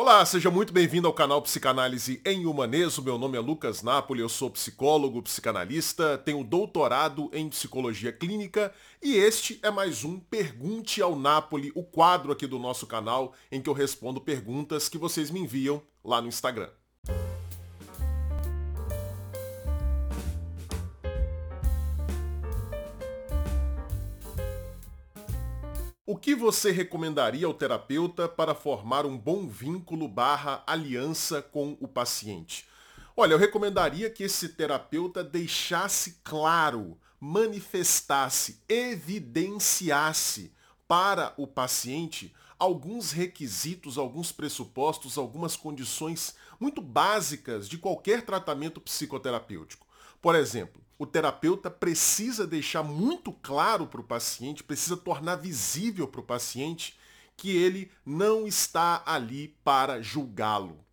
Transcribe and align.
Olá, 0.00 0.24
seja 0.24 0.48
muito 0.48 0.72
bem-vindo 0.72 1.08
ao 1.08 1.12
canal 1.12 1.42
Psicanálise 1.42 2.22
em 2.24 2.46
Humaneso. 2.46 3.02
Meu 3.02 3.18
nome 3.18 3.36
é 3.36 3.40
Lucas 3.40 3.82
Napoli, 3.82 4.20
eu 4.20 4.28
sou 4.28 4.48
psicólogo, 4.48 5.20
psicanalista, 5.20 6.16
tenho 6.16 6.44
doutorado 6.44 7.28
em 7.32 7.48
psicologia 7.48 8.12
clínica 8.12 8.72
e 9.02 9.16
este 9.16 9.58
é 9.60 9.72
mais 9.72 10.04
um 10.04 10.20
Pergunte 10.20 11.02
ao 11.02 11.16
Napoli, 11.16 11.72
o 11.74 11.82
quadro 11.82 12.30
aqui 12.30 12.46
do 12.46 12.60
nosso 12.60 12.86
canal 12.86 13.34
em 13.50 13.60
que 13.60 13.68
eu 13.68 13.74
respondo 13.74 14.20
perguntas 14.20 14.88
que 14.88 14.96
vocês 14.96 15.32
me 15.32 15.40
enviam 15.40 15.82
lá 16.04 16.22
no 16.22 16.28
Instagram. 16.28 16.70
O 26.10 26.16
que 26.16 26.34
você 26.34 26.70
recomendaria 26.70 27.46
ao 27.46 27.52
terapeuta 27.52 28.26
para 28.26 28.54
formar 28.54 29.04
um 29.04 29.14
bom 29.14 29.46
vínculo 29.46 30.08
barra 30.08 30.64
aliança 30.66 31.42
com 31.42 31.76
o 31.82 31.86
paciente? 31.86 32.66
Olha, 33.14 33.34
eu 33.34 33.38
recomendaria 33.38 34.08
que 34.08 34.22
esse 34.22 34.48
terapeuta 34.48 35.22
deixasse 35.22 36.18
claro, 36.24 36.96
manifestasse, 37.20 38.58
evidenciasse 38.66 40.50
para 40.88 41.34
o 41.36 41.46
paciente 41.46 42.34
alguns 42.58 43.12
requisitos, 43.12 43.98
alguns 43.98 44.32
pressupostos, 44.32 45.18
algumas 45.18 45.56
condições 45.56 46.36
muito 46.58 46.80
básicas 46.80 47.68
de 47.68 47.76
qualquer 47.76 48.22
tratamento 48.22 48.80
psicoterapêutico. 48.80 49.86
Por 50.22 50.34
exemplo, 50.34 50.80
o 50.98 51.06
terapeuta 51.06 51.70
precisa 51.70 52.46
deixar 52.46 52.82
muito 52.82 53.32
claro 53.32 53.86
para 53.86 54.00
o 54.00 54.04
paciente, 54.04 54.64
precisa 54.64 54.96
tornar 54.96 55.36
visível 55.36 56.08
para 56.08 56.20
o 56.20 56.24
paciente 56.24 56.98
que 57.36 57.56
ele 57.56 57.90
não 58.04 58.48
está 58.48 59.02
ali 59.06 59.56
para 59.62 60.02
julgá-lo. 60.02 60.84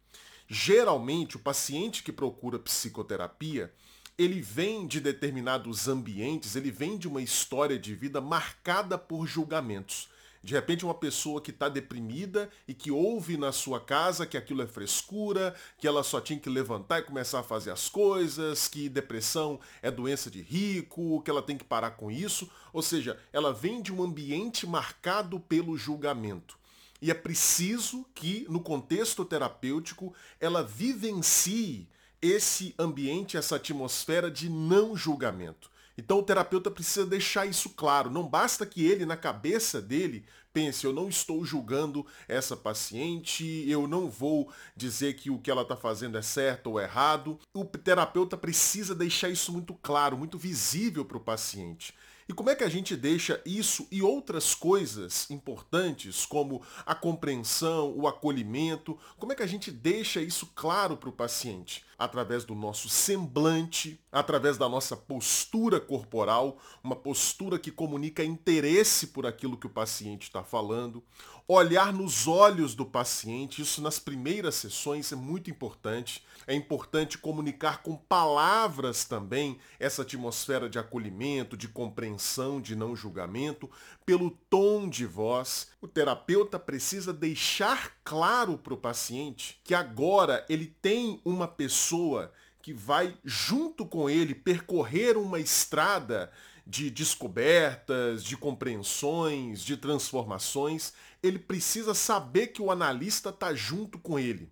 Geralmente, 0.47 1.37
o 1.37 1.39
paciente 1.39 2.03
que 2.03 2.11
procura 2.11 2.59
psicoterapia, 2.59 3.73
ele 4.15 4.41
vem 4.41 4.85
de 4.85 5.01
determinados 5.01 5.87
ambientes, 5.87 6.55
ele 6.55 6.69
vem 6.69 6.97
de 6.97 7.07
uma 7.07 7.21
história 7.21 7.79
de 7.79 7.95
vida 7.95 8.21
marcada 8.21 8.95
por 8.95 9.25
julgamentos. 9.25 10.07
De 10.45 10.53
repente, 10.53 10.85
uma 10.85 10.93
pessoa 10.93 11.41
que 11.41 11.49
está 11.49 11.67
deprimida 11.67 12.51
e 12.67 12.73
que 12.75 12.91
ouve 12.91 13.35
na 13.35 13.51
sua 13.51 13.79
casa 13.79 14.27
que 14.27 14.37
aquilo 14.37 14.61
é 14.61 14.67
frescura, 14.67 15.55
que 15.75 15.87
ela 15.87 16.03
só 16.03 16.21
tinha 16.21 16.37
que 16.37 16.47
levantar 16.47 16.99
e 16.99 17.01
começar 17.01 17.39
a 17.39 17.43
fazer 17.43 17.71
as 17.71 17.89
coisas, 17.89 18.67
que 18.67 18.87
depressão 18.87 19.59
é 19.81 19.89
doença 19.89 20.29
de 20.29 20.43
rico, 20.43 21.23
que 21.23 21.31
ela 21.31 21.41
tem 21.41 21.57
que 21.57 21.63
parar 21.63 21.91
com 21.91 22.11
isso. 22.11 22.47
Ou 22.71 22.83
seja, 22.83 23.19
ela 23.33 23.51
vem 23.51 23.81
de 23.81 23.91
um 23.91 24.03
ambiente 24.03 24.67
marcado 24.67 25.39
pelo 25.39 25.75
julgamento. 25.75 26.59
E 27.01 27.09
é 27.09 27.15
preciso 27.15 28.05
que, 28.13 28.45
no 28.47 28.59
contexto 28.59 29.25
terapêutico, 29.25 30.13
ela 30.39 30.61
vivencie 30.61 31.89
esse 32.21 32.75
ambiente, 32.77 33.35
essa 33.35 33.55
atmosfera 33.55 34.29
de 34.29 34.47
não 34.47 34.95
julgamento. 34.95 35.73
Então 35.97 36.19
o 36.19 36.23
terapeuta 36.23 36.69
precisa 36.69 37.05
deixar 37.05 37.45
isso 37.45 37.69
claro. 37.69 38.09
Não 38.09 38.27
basta 38.27 38.65
que 38.65 38.85
ele, 38.85 39.05
na 39.05 39.15
cabeça 39.15 39.81
dele, 39.81 40.25
pense, 40.51 40.85
eu 40.85 40.93
não 40.93 41.09
estou 41.09 41.43
julgando 41.43 42.05
essa 42.27 42.55
paciente, 42.55 43.65
eu 43.67 43.87
não 43.87 44.09
vou 44.09 44.49
dizer 44.75 45.15
que 45.15 45.29
o 45.29 45.37
que 45.37 45.51
ela 45.51 45.63
está 45.63 45.75
fazendo 45.75 46.17
é 46.17 46.21
certo 46.21 46.67
ou 46.67 46.79
errado. 46.79 47.39
O 47.53 47.65
terapeuta 47.65 48.37
precisa 48.37 48.95
deixar 48.95 49.29
isso 49.29 49.51
muito 49.51 49.73
claro, 49.73 50.17
muito 50.17 50.37
visível 50.37 51.03
para 51.03 51.17
o 51.17 51.21
paciente. 51.21 51.93
E 52.27 52.33
como 52.33 52.49
é 52.49 52.55
que 52.55 52.63
a 52.63 52.69
gente 52.69 52.95
deixa 52.95 53.39
isso 53.45 53.87
e 53.91 54.01
outras 54.01 54.55
coisas 54.55 55.29
importantes, 55.29 56.25
como 56.25 56.63
a 56.83 56.95
compreensão, 56.95 57.93
o 57.95 58.07
acolhimento, 58.07 58.97
como 59.19 59.31
é 59.31 59.35
que 59.35 59.43
a 59.43 59.47
gente 59.47 59.69
deixa 59.69 60.19
isso 60.21 60.47
claro 60.55 60.97
para 60.97 61.09
o 61.09 61.13
paciente? 61.13 61.85
Através 61.97 62.43
do 62.43 62.53
nosso 62.53 62.89
semblante, 62.89 63.99
através 64.11 64.57
da 64.57 64.67
nossa 64.67 64.97
postura 64.97 65.79
corporal, 65.79 66.57
uma 66.83 66.95
postura 66.95 67.57
que 67.57 67.71
comunica 67.71 68.23
interesse 68.23 69.07
por 69.07 69.25
aquilo 69.25 69.57
que 69.57 69.67
o 69.67 69.69
paciente 69.69 70.23
está 70.23 70.43
falando, 70.43 71.03
olhar 71.47 71.93
nos 71.93 72.27
olhos 72.27 72.73
do 72.73 72.85
paciente, 72.85 73.61
isso 73.61 73.81
nas 73.81 73.99
primeiras 73.99 74.55
sessões 74.55 75.11
é 75.11 75.15
muito 75.15 75.49
importante. 75.49 76.23
É 76.47 76.55
importante 76.55 77.17
comunicar 77.17 77.83
com 77.83 77.95
palavras 77.95 79.05
também 79.05 79.57
essa 79.79 80.01
atmosfera 80.01 80.69
de 80.69 80.79
acolhimento, 80.79 81.55
de 81.55 81.67
compreensão, 81.67 82.59
de 82.59 82.75
não 82.75 82.95
julgamento, 82.95 83.69
pelo 84.05 84.31
tom 84.49 84.89
de 84.89 85.05
voz. 85.05 85.67
O 85.85 85.87
terapeuta 85.87 86.57
precisa 86.57 87.13
deixar 87.13 87.95
claro 88.03 88.57
para 88.57 88.73
o 88.73 88.77
paciente 88.77 89.61
que 89.63 89.75
agora 89.75 90.43
ele 90.49 90.75
tem 90.81 91.21
uma 91.23 91.47
pessoa 91.47 92.33
que 92.59 92.73
vai 92.73 93.15
junto 93.23 93.85
com 93.85 94.09
ele 94.09 94.33
percorrer 94.33 95.15
uma 95.15 95.39
estrada 95.39 96.31
de 96.65 96.89
descobertas, 96.89 98.23
de 98.23 98.35
compreensões, 98.35 99.61
de 99.61 99.77
transformações, 99.77 100.91
ele 101.21 101.37
precisa 101.37 101.93
saber 101.93 102.47
que 102.47 102.63
o 102.63 102.71
analista 102.71 103.29
está 103.29 103.53
junto 103.53 103.99
com 103.99 104.17
ele. 104.17 104.49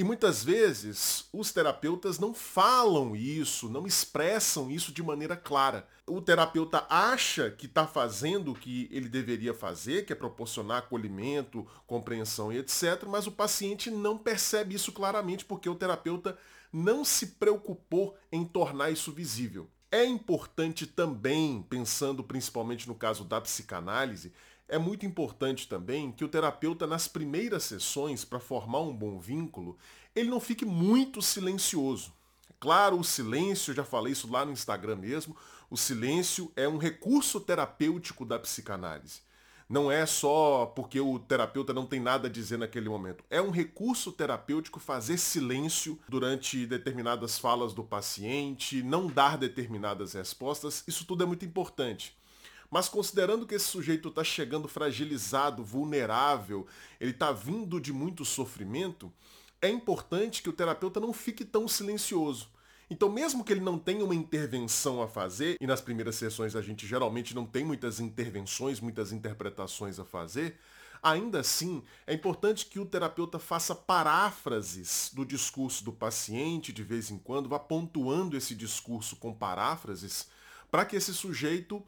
E 0.00 0.04
muitas 0.04 0.44
vezes 0.44 1.28
os 1.32 1.50
terapeutas 1.50 2.20
não 2.20 2.32
falam 2.32 3.16
isso, 3.16 3.68
não 3.68 3.84
expressam 3.84 4.70
isso 4.70 4.92
de 4.92 5.02
maneira 5.02 5.36
clara. 5.36 5.88
O 6.06 6.20
terapeuta 6.20 6.86
acha 6.88 7.50
que 7.50 7.66
está 7.66 7.84
fazendo 7.84 8.52
o 8.52 8.54
que 8.54 8.88
ele 8.92 9.08
deveria 9.08 9.52
fazer, 9.52 10.06
que 10.06 10.12
é 10.12 10.16
proporcionar 10.16 10.78
acolhimento, 10.78 11.66
compreensão 11.84 12.52
e 12.52 12.58
etc., 12.58 13.06
mas 13.08 13.26
o 13.26 13.32
paciente 13.32 13.90
não 13.90 14.16
percebe 14.16 14.76
isso 14.76 14.92
claramente 14.92 15.44
porque 15.44 15.68
o 15.68 15.74
terapeuta 15.74 16.38
não 16.72 17.04
se 17.04 17.26
preocupou 17.26 18.16
em 18.30 18.44
tornar 18.44 18.92
isso 18.92 19.10
visível. 19.10 19.68
É 19.90 20.04
importante 20.04 20.86
também, 20.86 21.66
pensando 21.68 22.22
principalmente 22.22 22.86
no 22.86 22.94
caso 22.94 23.24
da 23.24 23.40
psicanálise, 23.40 24.32
é 24.68 24.78
muito 24.78 25.06
importante 25.06 25.66
também 25.66 26.12
que 26.12 26.24
o 26.24 26.28
terapeuta, 26.28 26.86
nas 26.86 27.08
primeiras 27.08 27.64
sessões, 27.64 28.24
para 28.24 28.38
formar 28.38 28.80
um 28.80 28.94
bom 28.94 29.18
vínculo, 29.18 29.78
ele 30.14 30.28
não 30.28 30.40
fique 30.40 30.64
muito 30.64 31.22
silencioso. 31.22 32.12
É 32.50 32.52
claro, 32.60 32.98
o 32.98 33.04
silêncio, 33.04 33.74
já 33.74 33.84
falei 33.84 34.12
isso 34.12 34.30
lá 34.30 34.44
no 34.44 34.52
Instagram 34.52 34.96
mesmo, 34.96 35.36
o 35.70 35.76
silêncio 35.76 36.52
é 36.54 36.68
um 36.68 36.78
recurso 36.78 37.40
terapêutico 37.40 38.24
da 38.24 38.38
psicanálise. 38.38 39.20
Não 39.68 39.92
é 39.92 40.06
só 40.06 40.64
porque 40.64 40.98
o 40.98 41.18
terapeuta 41.18 41.74
não 41.74 41.84
tem 41.84 42.00
nada 42.00 42.26
a 42.26 42.30
dizer 42.30 42.56
naquele 42.56 42.88
momento. 42.88 43.22
É 43.28 43.40
um 43.40 43.50
recurso 43.50 44.10
terapêutico 44.10 44.80
fazer 44.80 45.18
silêncio 45.18 45.98
durante 46.08 46.64
determinadas 46.64 47.38
falas 47.38 47.74
do 47.74 47.84
paciente, 47.84 48.82
não 48.82 49.08
dar 49.08 49.36
determinadas 49.36 50.14
respostas. 50.14 50.82
Isso 50.88 51.04
tudo 51.04 51.22
é 51.22 51.26
muito 51.26 51.44
importante. 51.44 52.16
Mas 52.70 52.88
considerando 52.88 53.46
que 53.46 53.54
esse 53.54 53.64
sujeito 53.64 54.08
está 54.08 54.22
chegando 54.22 54.68
fragilizado, 54.68 55.64
vulnerável, 55.64 56.66
ele 57.00 57.12
está 57.12 57.32
vindo 57.32 57.80
de 57.80 57.92
muito 57.92 58.24
sofrimento, 58.24 59.12
é 59.60 59.68
importante 59.68 60.42
que 60.42 60.48
o 60.48 60.52
terapeuta 60.52 61.00
não 61.00 61.12
fique 61.12 61.44
tão 61.44 61.66
silencioso. 61.66 62.48
Então, 62.90 63.10
mesmo 63.10 63.44
que 63.44 63.52
ele 63.52 63.60
não 63.60 63.78
tenha 63.78 64.04
uma 64.04 64.14
intervenção 64.14 65.02
a 65.02 65.08
fazer, 65.08 65.56
e 65.60 65.66
nas 65.66 65.80
primeiras 65.80 66.16
sessões 66.16 66.56
a 66.56 66.62
gente 66.62 66.86
geralmente 66.86 67.34
não 67.34 67.44
tem 67.44 67.64
muitas 67.64 68.00
intervenções, 68.00 68.80
muitas 68.80 69.12
interpretações 69.12 69.98
a 69.98 70.04
fazer, 70.04 70.58
ainda 71.02 71.40
assim 71.40 71.82
é 72.06 72.14
importante 72.14 72.66
que 72.66 72.78
o 72.78 72.86
terapeuta 72.86 73.38
faça 73.38 73.74
paráfrases 73.74 75.10
do 75.12 75.24
discurso 75.24 75.84
do 75.84 75.92
paciente 75.92 76.72
de 76.72 76.82
vez 76.82 77.10
em 77.10 77.18
quando, 77.18 77.48
vá 77.48 77.58
pontuando 77.58 78.36
esse 78.36 78.54
discurso 78.54 79.16
com 79.16 79.34
paráfrases, 79.34 80.28
para 80.70 80.86
que 80.86 80.96
esse 80.96 81.12
sujeito 81.12 81.84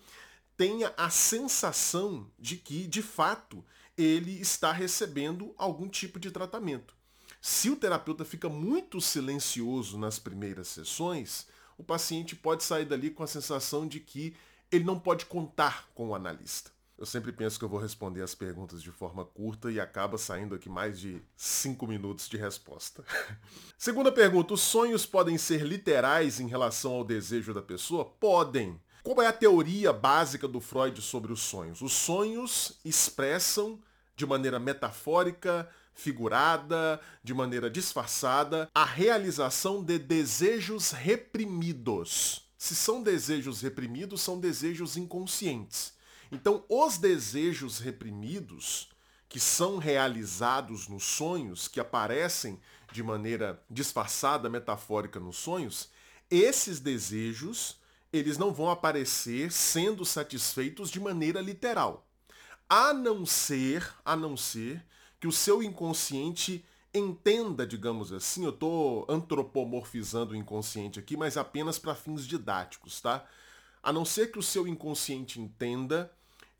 tenha 0.60 0.93
a 0.94 1.09
sensação 1.09 2.31
de 2.38 2.54
que, 2.54 2.87
de 2.87 3.00
fato, 3.00 3.65
ele 3.97 4.38
está 4.43 4.71
recebendo 4.71 5.54
algum 5.56 5.88
tipo 5.88 6.21
de 6.21 6.31
tratamento. 6.31 6.94
Se 7.41 7.71
o 7.71 7.77
terapeuta 7.77 8.27
fica 8.27 8.47
muito 8.47 9.01
silencioso 9.01 9.98
nas 9.98 10.18
primeiras 10.18 10.68
sessões, 10.68 11.47
o 11.78 11.83
paciente 11.83 12.36
pode 12.36 12.62
sair 12.62 12.84
dali 12.84 13.10
com 13.10 13.22
a 13.22 13.27
sensação 13.27 13.89
de 13.89 14.01
que 14.01 14.36
ele 14.71 14.84
não 14.84 15.01
pode 15.01 15.24
contar 15.24 15.89
com 15.95 16.09
o 16.09 16.15
analista. 16.15 16.71
Eu 16.98 17.07
sempre 17.07 17.33
penso 17.33 17.59
que 17.59 17.65
eu 17.65 17.68
vou 17.71 17.80
responder 17.80 18.21
as 18.21 18.34
perguntas 18.34 18.83
de 18.83 18.91
forma 18.91 19.24
curta 19.24 19.72
e 19.72 19.80
acaba 19.80 20.18
saindo 20.18 20.54
aqui 20.54 20.68
mais 20.68 21.01
de 21.01 21.22
cinco 21.39 21.86
minutos 21.86 22.28
de 22.28 22.36
resposta. 22.36 23.03
Segunda 23.78 24.12
pergunta: 24.12 24.53
os 24.53 24.60
sonhos 24.60 25.07
podem 25.07 25.39
ser 25.39 25.62
literais 25.62 26.39
em 26.39 26.48
relação 26.48 26.92
ao 26.92 27.03
desejo 27.03 27.54
da 27.54 27.62
pessoa? 27.62 28.04
Podem. 28.04 28.78
Qual 29.12 29.27
é 29.27 29.27
a 29.27 29.33
teoria 29.33 29.92
básica 29.92 30.47
do 30.47 30.60
Freud 30.60 31.03
sobre 31.03 31.33
os 31.33 31.41
sonhos? 31.41 31.83
Os 31.83 31.92
sonhos 31.92 32.78
expressam 32.84 33.80
de 34.15 34.24
maneira 34.24 34.60
metafórica, 34.60 35.68
figurada, 35.92 37.01
de 37.21 37.34
maneira 37.34 37.68
disfarçada, 37.68 38.71
a 38.72 38.84
realização 38.84 39.83
de 39.83 39.98
desejos 39.98 40.92
reprimidos. 40.92 42.48
Se 42.57 42.77
são 42.77 43.03
desejos 43.03 43.60
reprimidos, 43.60 44.21
são 44.21 44.39
desejos 44.39 44.97
inconscientes. 44.97 45.92
Então, 46.30 46.65
os 46.68 46.97
desejos 46.97 47.80
reprimidos, 47.80 48.91
que 49.28 49.41
são 49.41 49.78
realizados 49.78 50.86
nos 50.86 51.03
sonhos, 51.03 51.66
que 51.66 51.80
aparecem 51.80 52.60
de 52.92 53.03
maneira 53.03 53.60
disfarçada, 53.68 54.48
metafórica 54.48 55.18
nos 55.18 55.36
sonhos, 55.36 55.91
esses 56.30 56.78
desejos, 56.78 57.79
eles 58.12 58.39
não 58.39 58.53
vão 58.53 58.71
aparecer 58.71 59.53
sendo 59.53 60.04
satisfeitos 60.04 60.91
de 60.91 60.98
maneira 60.98 61.41
literal. 61.41 62.07
A 62.68 62.92
não 62.92 63.24
ser, 63.27 63.89
a 64.04 64.16
não 64.16 64.36
ser 64.36 64.84
que 65.18 65.27
o 65.27 65.33
seu 65.33 65.62
inconsciente 65.62 66.65
entenda, 66.92 67.66
digamos 67.66 68.12
assim, 68.12 68.45
eu 68.45 68.51
estou 68.51 69.07
antropomorfizando 69.09 70.33
o 70.33 70.36
inconsciente 70.36 70.98
aqui, 70.98 71.16
mas 71.16 71.36
apenas 71.36 71.78
para 71.78 71.95
fins 71.95 72.27
didáticos, 72.27 73.01
tá? 73.01 73.24
A 73.83 73.92
não 73.92 74.04
ser 74.04 74.33
que 74.33 74.39
o 74.39 74.42
seu 74.42 74.66
inconsciente 74.66 75.41
entenda 75.41 76.12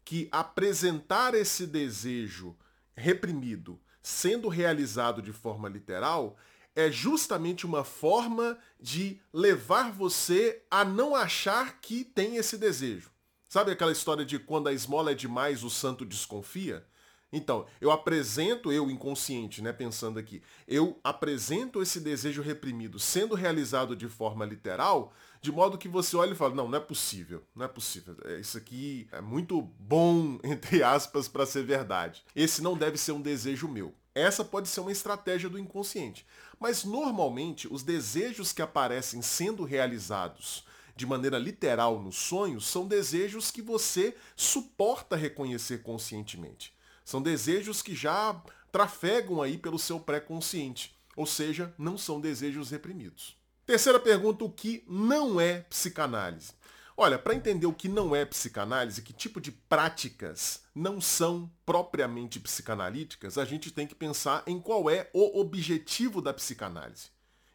que 0.05 0.29
apresentar 0.31 1.35
esse 1.35 1.67
desejo 1.67 2.56
reprimido 2.94 3.79
sendo 4.02 4.49
realizado 4.49 5.20
de 5.20 5.32
forma 5.32 5.69
literal 5.69 6.37
é 6.75 6.90
justamente 6.90 7.67
uma 7.67 7.84
forma 7.84 8.58
de 8.78 9.20
levar 9.32 9.93
você 9.93 10.62
a 10.70 10.84
não 10.84 11.14
achar 11.14 11.81
que 11.81 12.05
tem 12.05 12.37
esse 12.37 12.56
desejo. 12.56 13.11
Sabe 13.49 13.72
aquela 13.72 13.93
história 13.93 14.25
de 14.25 14.38
quando 14.38 14.69
a 14.69 14.72
esmola 14.72 15.11
é 15.11 15.14
demais, 15.14 15.64
o 15.64 15.70
santo 15.70 16.05
desconfia? 16.05 16.87
Então, 17.32 17.67
eu 17.81 17.93
apresento, 17.93 18.72
eu 18.72 18.90
inconsciente, 18.90 19.62
né, 19.62 19.72
pensando 19.72 20.19
aqui, 20.19 20.43
eu 20.67 20.99
apresento 21.02 21.81
esse 21.81 22.00
desejo 22.00 22.43
reprimido 22.43 22.99
sendo 22.99 23.37
realizado 23.37 23.94
de 23.94 24.08
forma 24.08 24.44
literal, 24.44 25.12
de 25.40 25.52
modo 25.52 25.78
que 25.78 25.88
você 25.88 26.16
olha 26.16 26.32
e 26.32 26.37
fala, 26.37 26.55
não, 26.55 26.69
não 26.69 26.78
é 26.78 26.81
possível, 26.81 27.44
não 27.55 27.64
é 27.64 27.69
possível. 27.69 28.16
É, 28.25 28.40
isso 28.40 28.58
aqui 28.58 29.08
é 29.12 29.20
muito 29.20 29.62
bom, 29.62 30.38
entre 30.43 30.82
aspas, 30.82 31.28
para 31.28 31.46
ser 31.46 31.62
verdade. 31.62 32.25
Esse 32.34 32.62
não 32.62 32.76
deve 32.76 32.99
ser 32.99 33.12
um 33.12 33.23
desejo 33.23 33.69
meu. 33.69 33.94
Essa 34.15 34.45
pode 34.45 34.69
ser 34.69 34.81
uma 34.81 34.93
estratégia 34.93 35.49
do 35.49 35.59
inconsciente. 35.59 36.27
Mas 36.59 36.85
normalmente 36.85 37.73
os 37.73 37.83
desejos 37.83 38.53
que 38.53 38.62
aparecem 38.62 39.23
sendo 39.23 39.65
realizados 39.65 40.65
de 40.97 41.07
maneira 41.07 41.39
literal 41.39 42.01
nos 42.01 42.17
sonhos 42.17 42.67
são 42.67 42.87
desejos 42.87 43.51
que 43.51 43.62
você 43.62 44.15
suporta 44.37 45.17
reconhecer 45.17 45.83
conscientemente. 45.83 46.75
São 47.05 47.23
desejos 47.23 47.81
que 47.81 47.95
já 47.95 48.39
trafegam 48.71 49.41
aí 49.41 49.57
pelo 49.57 49.79
seu 49.79 49.99
pré-consciente, 49.99 50.95
ou 51.17 51.25
seja, 51.27 51.75
não 51.79 51.97
são 51.97 52.21
desejos 52.21 52.71
reprimidos. 52.71 53.37
Terceira 53.65 53.99
pergunta, 53.99 54.45
o 54.45 54.51
que 54.51 54.85
não 54.87 55.41
é 55.41 55.61
psicanálise? 55.62 56.53
Olha, 57.02 57.19
para 57.19 57.35
entender 57.35 57.64
o 57.64 57.73
que 57.73 57.88
não 57.88 58.14
é 58.14 58.26
psicanálise, 58.26 59.00
que 59.00 59.14
tipo 59.14 59.41
de 59.41 59.50
práticas 59.50 60.64
não 60.75 61.00
são 61.00 61.50
propriamente 61.64 62.38
psicanalíticas, 62.38 63.38
a 63.38 63.44
gente 63.47 63.70
tem 63.70 63.87
que 63.87 63.94
pensar 63.94 64.43
em 64.47 64.61
qual 64.61 64.91
é 64.91 65.08
o 65.14 65.41
objetivo 65.41 66.20
da 66.20 66.35
psicanálise. 66.35 67.08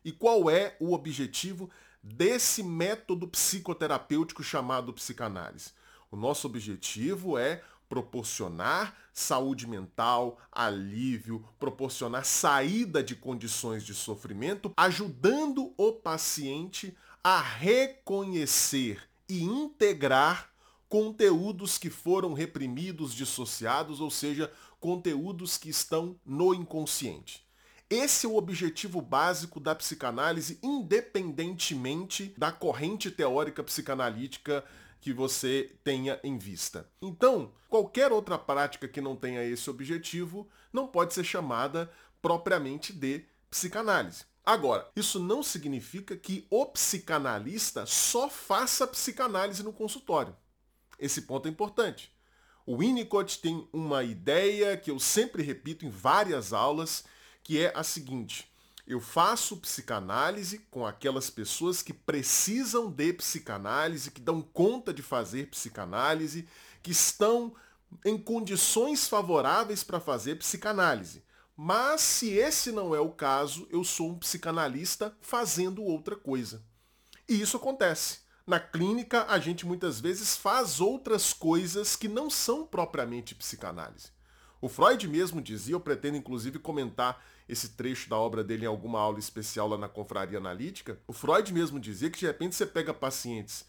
E 0.03 0.12
qual 0.12 0.50
é 0.50 0.75
o 0.80 0.94
objetivo 0.94 1.69
desse 2.01 2.63
método 2.63 3.27
psicoterapêutico 3.27 4.42
chamado 4.42 4.92
psicanálise? 4.92 5.74
O 6.09 6.15
nosso 6.15 6.47
objetivo 6.47 7.38
é 7.38 7.62
proporcionar 7.88 8.97
saúde 9.13 9.68
mental, 9.68 10.39
alívio, 10.51 11.47
proporcionar 11.59 12.25
saída 12.25 13.03
de 13.03 13.15
condições 13.15 13.83
de 13.83 13.94
sofrimento, 13.94 14.74
ajudando 14.75 15.71
o 15.77 15.92
paciente 15.92 16.97
a 17.24 17.39
reconhecer 17.39 19.07
e 19.27 19.44
integrar 19.44 20.50
conteúdos 20.88 21.77
que 21.77 21.89
foram 21.89 22.33
reprimidos, 22.33 23.13
dissociados, 23.13 24.00
ou 24.00 24.10
seja, 24.10 24.51
conteúdos 24.80 25.57
que 25.57 25.69
estão 25.69 26.19
no 26.25 26.54
inconsciente. 26.54 27.45
Esse 27.89 28.25
é 28.25 28.30
o 28.30 28.36
objetivo 28.36 29.01
básico 29.01 29.60
da 29.60 29.75
psicanálise, 29.75 30.60
independentemente 30.63 32.33
da 32.38 32.51
corrente 32.51 33.12
teórica 33.12 33.63
psicanalítica 33.63 34.63
que 35.00 35.13
você 35.13 35.75
tenha 35.83 36.19
em 36.24 36.38
vista. 36.38 36.89
Então, 37.00 37.51
qualquer 37.69 38.12
outra 38.12 38.39
prática 38.39 38.88
que 38.88 39.00
não 39.00 39.16
tenha 39.16 39.44
esse 39.44 39.69
objetivo 39.69 40.50
não 40.74 40.88
pode 40.88 41.13
ser 41.13 41.24
chamada 41.24 41.92
propriamente 42.21 42.92
de 42.92 43.24
psicanálise. 43.51 44.25
Agora, 44.45 44.88
isso 44.95 45.19
não 45.19 45.42
significa 45.42 46.15
que 46.15 46.45
o 46.51 46.68
psicanalista 46.68 47.86
só 47.88 48.30
faça 48.30 48.86
psicanálise 48.86 49.63
no 49.63 49.74
consultório. 49.74 50.36
Esse 51.00 51.24
ponto 51.24 51.47
é 51.47 51.51
importante. 51.51 52.13
O 52.63 52.77
Winnicott 52.77 53.39
tem 53.39 53.68
uma 53.74 54.03
ideia 54.03 54.77
que 54.77 54.92
eu 54.92 55.00
sempre 55.00 55.42
repito 55.42 55.86
em 55.86 55.89
várias 55.89 56.53
aulas, 56.53 57.03
que 57.44 57.59
é 57.59 57.74
a 57.75 57.83
seguinte: 57.83 58.47
eu 58.86 59.01
faço 59.01 59.57
psicanálise 59.57 60.59
com 60.69 60.86
aquelas 60.86 61.30
pessoas 61.31 61.81
que 61.81 61.94
precisam 61.94 62.89
de 62.92 63.13
psicanálise, 63.13 64.12
que 64.12 64.21
dão 64.21 64.44
conta 64.44 64.94
de 64.94 65.01
fazer 65.01 65.47
psicanálise, 65.50 66.47
que 66.83 66.92
estão 66.92 67.56
em 68.03 68.15
condições 68.15 69.07
favoráveis 69.07 69.83
para 69.83 70.00
fazer 70.00 70.36
psicanálise. 70.36 71.24
Mas 71.56 72.02
se 72.02 72.31
esse 72.31 72.72
não 72.72 72.94
é 72.94 73.00
o 73.00 73.12
caso, 73.12 73.68
eu 73.72 73.84
sou 73.84 74.10
um 74.10 74.19
psicanalista 74.19 75.16
fazendo 75.22 75.84
outra 75.84 76.16
coisa. 76.16 76.62
E 77.28 77.40
isso 77.40 77.56
acontece. 77.56 78.19
Na 78.46 78.60
clínica, 78.60 79.25
a 79.28 79.40
gente 79.40 79.66
muitas 79.66 80.00
vezes 80.00 80.36
faz 80.36 80.80
outras 80.80 81.34
coisas 81.34 81.96
que 81.96 82.07
não 82.07 82.30
são 82.30 82.66
propriamente 82.66 83.34
psicanálise. 83.34 84.10
O 84.62 84.68
Freud 84.68 85.07
mesmo 85.07 85.42
dizia, 85.42 85.75
eu 85.75 85.80
pretendo 85.80 86.18
inclusive 86.18 86.60
comentar 86.60 87.24
esse 87.48 87.69
trecho 87.69 88.10
da 88.10 88.18
obra 88.18 88.44
dele 88.44 88.66
em 88.66 88.68
alguma 88.68 89.00
aula 89.00 89.19
especial 89.19 89.68
lá 89.68 89.78
na 89.78 89.88
Confraria 89.88 90.38
Analítica, 90.38 91.00
o 91.07 91.13
Freud 91.13 91.54
mesmo 91.54 91.80
dizia 91.80 92.10
que 92.10 92.19
de 92.19 92.25
repente 92.25 92.56
você 92.56 92.66
pega 92.66 92.94
pacientes 92.94 93.66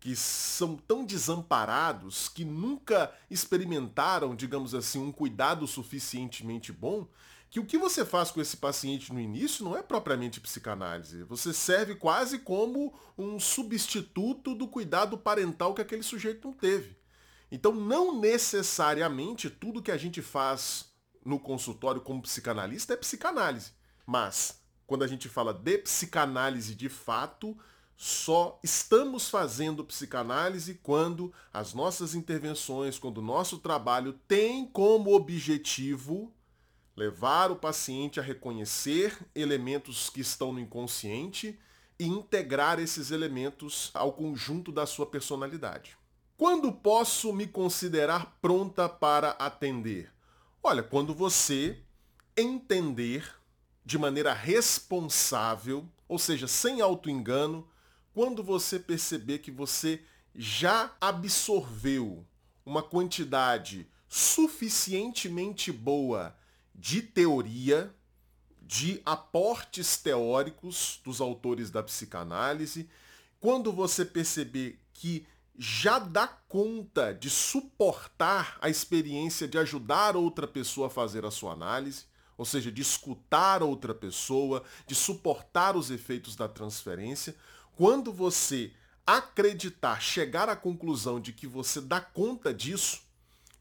que 0.00 0.14
são 0.14 0.76
tão 0.76 1.04
desamparados, 1.04 2.28
que 2.28 2.44
nunca 2.44 3.12
experimentaram, 3.30 4.34
digamos 4.34 4.74
assim, 4.74 4.98
um 4.98 5.10
cuidado 5.10 5.66
suficientemente 5.66 6.72
bom, 6.72 7.08
que 7.50 7.58
o 7.58 7.64
que 7.64 7.78
você 7.78 8.04
faz 8.04 8.30
com 8.30 8.40
esse 8.40 8.56
paciente 8.56 9.12
no 9.12 9.20
início 9.20 9.64
não 9.64 9.76
é 9.76 9.82
propriamente 9.82 10.40
psicanálise. 10.40 11.22
Você 11.24 11.52
serve 11.52 11.94
quase 11.94 12.38
como 12.38 12.94
um 13.16 13.40
substituto 13.40 14.54
do 14.54 14.68
cuidado 14.68 15.16
parental 15.16 15.74
que 15.74 15.80
aquele 15.80 16.02
sujeito 16.02 16.46
não 16.46 16.54
teve. 16.54 16.96
Então, 17.50 17.74
não 17.74 18.20
necessariamente 18.20 19.48
tudo 19.48 19.82
que 19.82 19.90
a 19.90 19.96
gente 19.96 20.20
faz 20.20 20.92
no 21.24 21.40
consultório 21.40 22.02
como 22.02 22.22
psicanalista 22.22 22.92
é 22.92 22.96
psicanálise. 22.96 23.72
Mas, 24.06 24.60
quando 24.86 25.02
a 25.02 25.06
gente 25.06 25.28
fala 25.28 25.52
de 25.52 25.78
psicanálise 25.78 26.74
de 26.74 26.88
fato, 26.90 27.56
só 28.00 28.60
estamos 28.62 29.28
fazendo 29.28 29.84
psicanálise 29.84 30.74
quando 30.76 31.34
as 31.52 31.74
nossas 31.74 32.14
intervenções, 32.14 32.96
quando 32.96 33.18
o 33.18 33.22
nosso 33.22 33.58
trabalho 33.58 34.12
tem 34.28 34.64
como 34.64 35.12
objetivo 35.12 36.32
levar 36.96 37.50
o 37.50 37.56
paciente 37.56 38.20
a 38.20 38.22
reconhecer 38.22 39.18
elementos 39.34 40.08
que 40.08 40.20
estão 40.20 40.52
no 40.52 40.60
inconsciente 40.60 41.58
e 41.98 42.06
integrar 42.06 42.78
esses 42.78 43.10
elementos 43.10 43.90
ao 43.92 44.12
conjunto 44.12 44.70
da 44.70 44.86
sua 44.86 45.04
personalidade. 45.04 45.98
Quando 46.36 46.70
posso 46.70 47.32
me 47.32 47.48
considerar 47.48 48.38
pronta 48.40 48.88
para 48.88 49.30
atender? 49.30 50.12
Olha, 50.62 50.84
quando 50.84 51.12
você 51.12 51.82
entender 52.36 53.28
de 53.84 53.98
maneira 53.98 54.32
responsável, 54.32 55.88
ou 56.06 56.16
seja, 56.16 56.46
sem 56.46 56.80
auto-engano, 56.80 57.68
quando 58.18 58.42
você 58.42 58.80
perceber 58.80 59.38
que 59.38 59.48
você 59.52 60.02
já 60.34 60.92
absorveu 61.00 62.26
uma 62.66 62.82
quantidade 62.82 63.88
suficientemente 64.08 65.70
boa 65.70 66.36
de 66.74 67.00
teoria, 67.00 67.94
de 68.60 69.00
aportes 69.06 69.96
teóricos 69.98 71.00
dos 71.04 71.20
autores 71.20 71.70
da 71.70 71.80
psicanálise, 71.80 72.90
quando 73.38 73.72
você 73.72 74.04
perceber 74.04 74.80
que 74.92 75.24
já 75.56 76.00
dá 76.00 76.26
conta 76.26 77.14
de 77.14 77.30
suportar 77.30 78.58
a 78.60 78.68
experiência 78.68 79.46
de 79.46 79.58
ajudar 79.58 80.16
outra 80.16 80.48
pessoa 80.48 80.88
a 80.88 80.90
fazer 80.90 81.24
a 81.24 81.30
sua 81.30 81.52
análise, 81.52 82.06
ou 82.36 82.44
seja, 82.44 82.72
de 82.72 82.82
escutar 82.82 83.62
outra 83.62 83.94
pessoa, 83.94 84.64
de 84.88 84.94
suportar 84.96 85.76
os 85.76 85.88
efeitos 85.88 86.34
da 86.34 86.48
transferência, 86.48 87.36
quando 87.78 88.12
você 88.12 88.72
acreditar, 89.06 90.02
chegar 90.02 90.48
à 90.48 90.56
conclusão 90.56 91.20
de 91.20 91.32
que 91.32 91.46
você 91.46 91.80
dá 91.80 92.00
conta 92.00 92.52
disso 92.52 93.02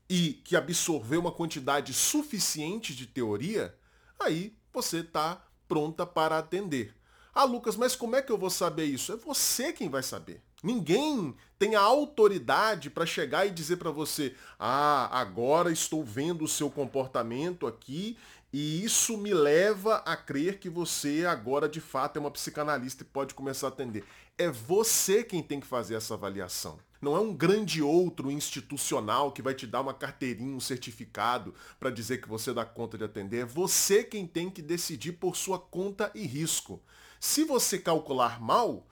e 0.10 0.34
que 0.44 0.56
absorveu 0.56 1.20
uma 1.20 1.32
quantidade 1.32 1.94
suficiente 1.94 2.96
de 2.96 3.06
teoria, 3.06 3.78
aí 4.20 4.58
você 4.74 5.02
está 5.02 5.46
pronta 5.68 6.04
para 6.04 6.40
atender. 6.40 6.96
Ah, 7.32 7.44
Lucas, 7.44 7.76
mas 7.76 7.96
como 7.96 8.16
é 8.16 8.22
que 8.24 8.32
eu 8.32 8.40
vou 8.40 8.50
saber 8.50 8.86
isso? 8.86 9.14
É 9.14 9.16
você 9.18 9.72
quem 9.72 9.88
vai 9.88 10.02
saber. 10.02 10.42
Ninguém 10.64 11.36
tem 11.60 11.76
a 11.76 11.82
autoridade 11.82 12.90
para 12.90 13.06
chegar 13.06 13.46
e 13.46 13.52
dizer 13.52 13.78
para 13.78 13.92
você: 13.92 14.36
"Ah, 14.58 15.08
agora 15.20 15.72
estou 15.72 16.04
vendo 16.04 16.44
o 16.44 16.48
seu 16.48 16.72
comportamento 16.72 17.68
aqui 17.68 18.18
e 18.52 18.84
isso 18.84 19.18
me 19.18 19.34
leva 19.34 19.98
a 19.98 20.16
crer 20.16 20.60
que 20.60 20.70
você 20.70 21.26
agora 21.26 21.68
de 21.68 21.82
fato 21.82 22.18
é 22.18 22.20
uma 22.20 22.32
psicanalista 22.32 23.04
e 23.04 23.06
pode 23.06 23.34
começar 23.34 23.68
a 23.68 23.70
atender". 23.70 24.04
É 24.38 24.50
você 24.50 25.24
quem 25.24 25.44
tem 25.44 25.60
que 25.60 25.68
fazer 25.68 25.96
essa 25.96 26.14
avaliação. 26.14 26.80
Não 27.02 27.16
é 27.16 27.20
um 27.20 27.34
grande 27.34 27.82
outro 27.82 28.32
institucional 28.32 29.32
que 29.32 29.42
vai 29.42 29.54
te 29.54 29.68
dar 29.68 29.82
uma 29.82 29.94
carteirinha, 29.94 30.56
um 30.56 30.60
certificado 30.60 31.54
para 31.80 31.92
dizer 31.92 32.20
que 32.20 32.28
você 32.28 32.54
dá 32.54 32.66
conta 32.66 32.98
de 32.98 33.04
atender. 33.04 33.42
É 33.42 33.46
você 33.46 34.04
quem 34.04 34.26
tem 34.26 34.50
que 34.50 34.62
decidir 34.62 35.14
por 35.14 35.36
sua 35.36 35.60
conta 35.60 36.12
e 36.16 36.26
risco. 36.26 36.82
Se 37.20 37.44
você 37.44 37.78
calcular 37.78 38.42
mal, 38.42 38.88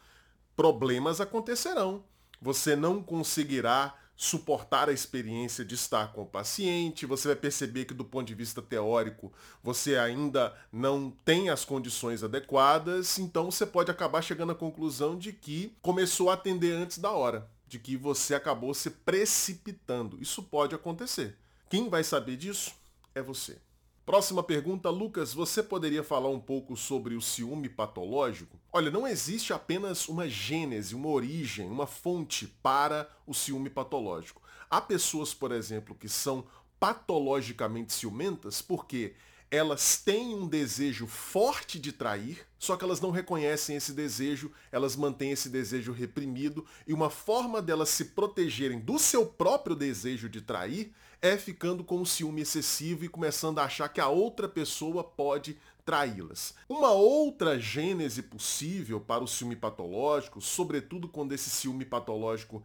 problemas 0.55 1.19
acontecerão. 1.19 2.03
Você 2.41 2.75
não 2.75 3.01
conseguirá 3.01 3.95
suportar 4.15 4.88
a 4.88 4.93
experiência 4.93 5.65
de 5.65 5.75
estar 5.75 6.13
com 6.13 6.22
o 6.22 6.25
paciente, 6.25 7.05
você 7.05 7.27
vai 7.27 7.36
perceber 7.36 7.86
que 7.86 7.93
do 7.93 8.05
ponto 8.05 8.27
de 8.27 8.34
vista 8.34 8.62
teórico 8.62 9.31
você 9.62 9.98
ainda 9.98 10.55
não 10.72 11.12
tem 11.24 11.50
as 11.50 11.65
condições 11.65 12.24
adequadas, 12.24 13.19
então 13.19 13.51
você 13.51 13.65
pode 13.65 13.91
acabar 13.91 14.22
chegando 14.22 14.53
à 14.53 14.55
conclusão 14.55 15.17
de 15.17 15.34
que 15.34 15.75
começou 15.81 16.29
a 16.29 16.36
atender 16.36 16.74
antes 16.74 16.98
da 16.98 17.12
hora, 17.12 17.50
de 17.67 17.77
que 17.77 17.98
você 17.98 18.34
acabou 18.34 18.74
se 18.74 18.89
precipitando. 18.89 20.17
Isso 20.22 20.41
pode 20.43 20.74
acontecer. 20.74 21.38
Quem 21.69 21.89
vai 21.89 22.03
saber 22.03 22.38
disso 22.38 22.74
é 23.13 23.22
você. 23.22 23.64
Próxima 24.05 24.43
pergunta, 24.43 24.88
Lucas, 24.91 25.33
você 25.33 25.63
poderia 25.63 26.03
falar 26.03 26.29
um 26.29 26.39
pouco 26.39 26.77
sobre 26.77 27.15
o 27.15 27.21
ciúme 27.21 27.67
patológico? 27.67 28.55
Olha, 28.71 28.91
não 28.91 29.07
existe 29.07 29.51
apenas 29.51 30.07
uma 30.07 30.29
gênese, 30.29 30.93
uma 30.93 31.07
origem, 31.07 31.67
uma 31.67 31.88
fonte 31.88 32.45
para 32.62 33.09
o 33.25 33.33
ciúme 33.33 33.67
patológico. 33.67 34.43
Há 34.69 34.79
pessoas, 34.79 35.33
por 35.33 35.51
exemplo, 35.51 35.95
que 35.95 36.07
são 36.07 36.45
patologicamente 36.79 37.93
ciumentas 37.93 38.62
porque 38.62 39.15
elas 39.55 39.97
têm 39.97 40.35
um 40.35 40.47
desejo 40.47 41.07
forte 41.07 41.79
de 41.79 41.91
trair, 41.91 42.45
só 42.59 42.75
que 42.75 42.83
elas 42.83 43.00
não 43.00 43.12
reconhecem 43.12 43.75
esse 43.75 43.93
desejo, 43.93 44.51
elas 44.71 44.95
mantêm 44.95 45.31
esse 45.31 45.50
desejo 45.50 45.91
reprimido, 45.91 46.65
e 46.85 46.93
uma 46.93 47.09
forma 47.09 47.62
delas 47.62 47.89
se 47.89 48.05
protegerem 48.05 48.79
do 48.79 49.00
seu 49.00 49.25
próprio 49.25 49.75
desejo 49.75 50.27
de 50.29 50.41
trair 50.41 50.93
é 51.21 51.38
ficando 51.38 51.83
com 51.83 51.97
um 51.97 52.05
ciúme 52.05 52.41
excessivo 52.41 53.05
e 53.05 53.09
começando 53.09 53.59
a 53.59 53.63
achar 53.63 53.89
que 53.89 54.01
a 54.01 54.07
outra 54.07 54.47
pessoa 54.47 55.03
pode 55.03 55.57
traí-las. 55.85 56.53
Uma 56.67 56.91
outra 56.91 57.59
gênese 57.59 58.21
possível 58.21 59.00
para 59.00 59.24
o 59.24 59.27
ciúme 59.27 59.55
patológico, 59.55 60.41
sobretudo 60.41 61.07
quando 61.07 61.33
esse 61.33 61.50
ciúme 61.50 61.85
patológico 61.85 62.63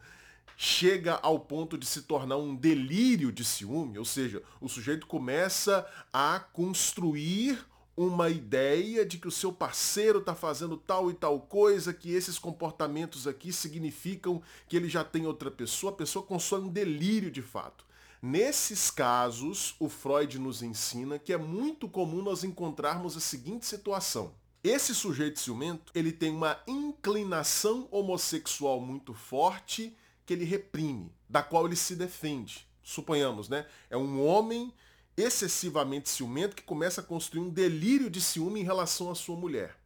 chega 0.57 1.19
ao 1.23 1.39
ponto 1.39 1.79
de 1.79 1.87
se 1.87 2.03
tornar 2.03 2.37
um 2.37 2.55
delírio 2.55 3.33
de 3.33 3.45
ciúme, 3.45 3.99
ou 3.99 4.05
seja, 4.05 4.43
o 4.61 4.69
sujeito 4.69 5.07
começa 5.07 5.87
a 6.13 6.41
construir 6.41 7.65
uma 7.97 8.31
ideia 8.31 9.05
de 9.05 9.19
que 9.19 9.29
o 9.29 9.31
seu 9.31 9.53
parceiro 9.53 10.21
está 10.21 10.35
fazendo 10.35 10.77
tal 10.77 11.11
e 11.11 11.15
tal 11.15 11.39
coisa, 11.41 11.93
que 11.93 12.13
esses 12.13 12.39
comportamentos 12.39 13.27
aqui 13.27 13.53
significam 13.53 14.43
que 14.69 14.77
ele 14.77 14.89
já 14.89 15.05
tem 15.05 15.27
outra 15.27 15.51
pessoa, 15.51 15.93
a 15.93 15.97
pessoa 15.97 16.25
constrói 16.25 16.63
um 16.63 16.69
delírio 16.69 17.31
de 17.31 17.43
fato. 17.43 17.85
Nesses 18.23 18.91
casos, 18.91 19.75
o 19.79 19.89
Freud 19.89 20.39
nos 20.39 20.63
ensina 20.63 21.19
que 21.19 21.33
é 21.33 21.39
muito 21.39 21.89
comum 21.89 22.23
nós 22.23 22.45
encontrarmos 22.45 23.17
a 23.17 23.21
seguinte 23.21 23.67
situação. 23.67 24.33
Esse 24.63 24.95
sujeito 24.95 25.41
ciumento, 25.41 25.91
ele 25.95 26.13
tem 26.13 26.31
uma 26.31 26.59
inclinação 26.67 27.89
homossexual 27.91 28.79
muito 28.79 29.15
forte 29.15 29.97
que 30.31 30.35
ele 30.35 30.45
reprime, 30.45 31.13
da 31.29 31.43
qual 31.43 31.67
ele 31.67 31.75
se 31.75 31.97
defende. 31.97 32.65
Suponhamos, 32.85 33.49
né? 33.49 33.67
É 33.91 33.97
um 33.97 34.25
homem 34.25 34.73
excessivamente 35.17 36.09
ciumento 36.09 36.55
que 36.55 36.63
começa 36.63 37.01
a 37.01 37.05
construir 37.05 37.41
um 37.41 37.49
delírio 37.51 38.09
de 38.09 38.21
ciúme 38.21 38.61
em 38.61 38.63
relação 38.63 39.11
à 39.11 39.17
sua 39.17 39.35
mulher. 39.35 39.77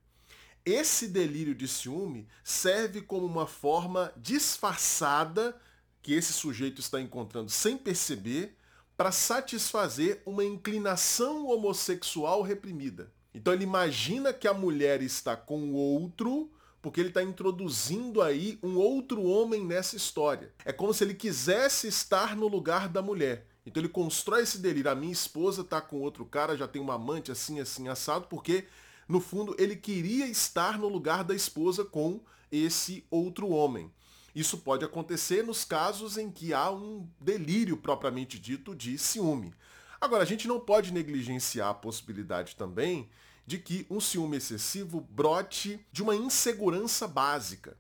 Esse 0.63 1.09
delírio 1.09 1.55
de 1.55 1.67
ciúme 1.67 2.29
serve 2.43 3.01
como 3.01 3.25
uma 3.25 3.47
forma 3.47 4.13
disfarçada 4.19 5.59
que 6.03 6.13
esse 6.13 6.35
sujeito 6.35 6.79
está 6.79 7.01
encontrando 7.01 7.51
sem 7.51 7.79
perceber 7.79 8.55
para 8.99 9.11
satisfazer 9.11 10.21
uma 10.27 10.45
inclinação 10.45 11.47
homossexual 11.47 12.43
reprimida. 12.43 13.11
Então 13.33 13.55
ele 13.55 13.65
imagina 13.65 14.31
que 14.31 14.47
a 14.47 14.53
mulher 14.53 15.01
está 15.01 15.39
com 15.39 15.71
o 15.71 15.73
outro 15.73 16.53
porque 16.85 17.01
ele 17.01 17.09
está 17.09 17.23
introduzindo 17.23 18.21
aí 18.21 18.59
um 18.63 18.77
outro 18.77 19.23
homem 19.23 19.65
nessa 19.65 19.97
história. 19.97 20.53
É 20.67 20.71
como 20.71 20.93
se 20.93 21.03
ele 21.03 21.15
quisesse 21.15 21.89
estar 21.89 22.37
no 22.37 22.47
lugar 22.47 22.91
da 22.91 23.01
mulher. 23.01 23.47
Então 23.65 23.81
ele 23.81 23.89
constrói 23.89 24.43
esse 24.43 24.59
delírio. 24.59 24.91
A 24.91 24.95
minha 24.95 25.11
esposa 25.11 25.63
está 25.63 25.81
com 25.81 26.03
outro 26.03 26.27
cara, 26.27 26.59
já 26.59 26.69
tem 26.69 26.83
uma 26.83 26.97
amante 26.97 27.33
assim, 27.33 27.59
assim, 27.59 27.89
assado, 27.89 28.27
porque 28.29 28.67
no 29.09 29.19
fundo 29.19 29.57
ele 29.59 29.77
queria 29.77 30.27
estar 30.27 30.79
no 30.79 30.87
lugar 30.87 31.25
da 31.25 31.35
esposa 31.35 31.87
com 31.87 32.21
esse 32.53 33.07
outro 33.11 33.49
homem. 33.49 33.91
Isso 34.35 34.59
pode 34.59 34.85
acontecer 34.85 35.43
nos 35.43 35.65
casos 35.65 36.19
em 36.19 36.31
que 36.31 36.53
há 36.53 36.71
um 36.71 37.09
delírio 37.19 37.79
propriamente 37.79 38.39
dito 38.39 38.75
de 38.75 38.99
ciúme. 38.99 39.55
Agora, 39.99 40.23
a 40.23 40.27
gente 40.27 40.47
não 40.47 40.61
pode 40.61 40.93
negligenciar 40.93 41.71
a 41.71 41.75
possibilidade 41.75 42.55
também 42.57 43.09
de 43.47 43.59
que 43.59 43.87
um 43.91 44.01
ciúme 44.01 44.37
excessivo 44.37 45.01
brote 45.01 45.85
de 45.93 46.03
uma 46.03 46.17
insegurança 46.17 47.07
básica. 47.07 47.77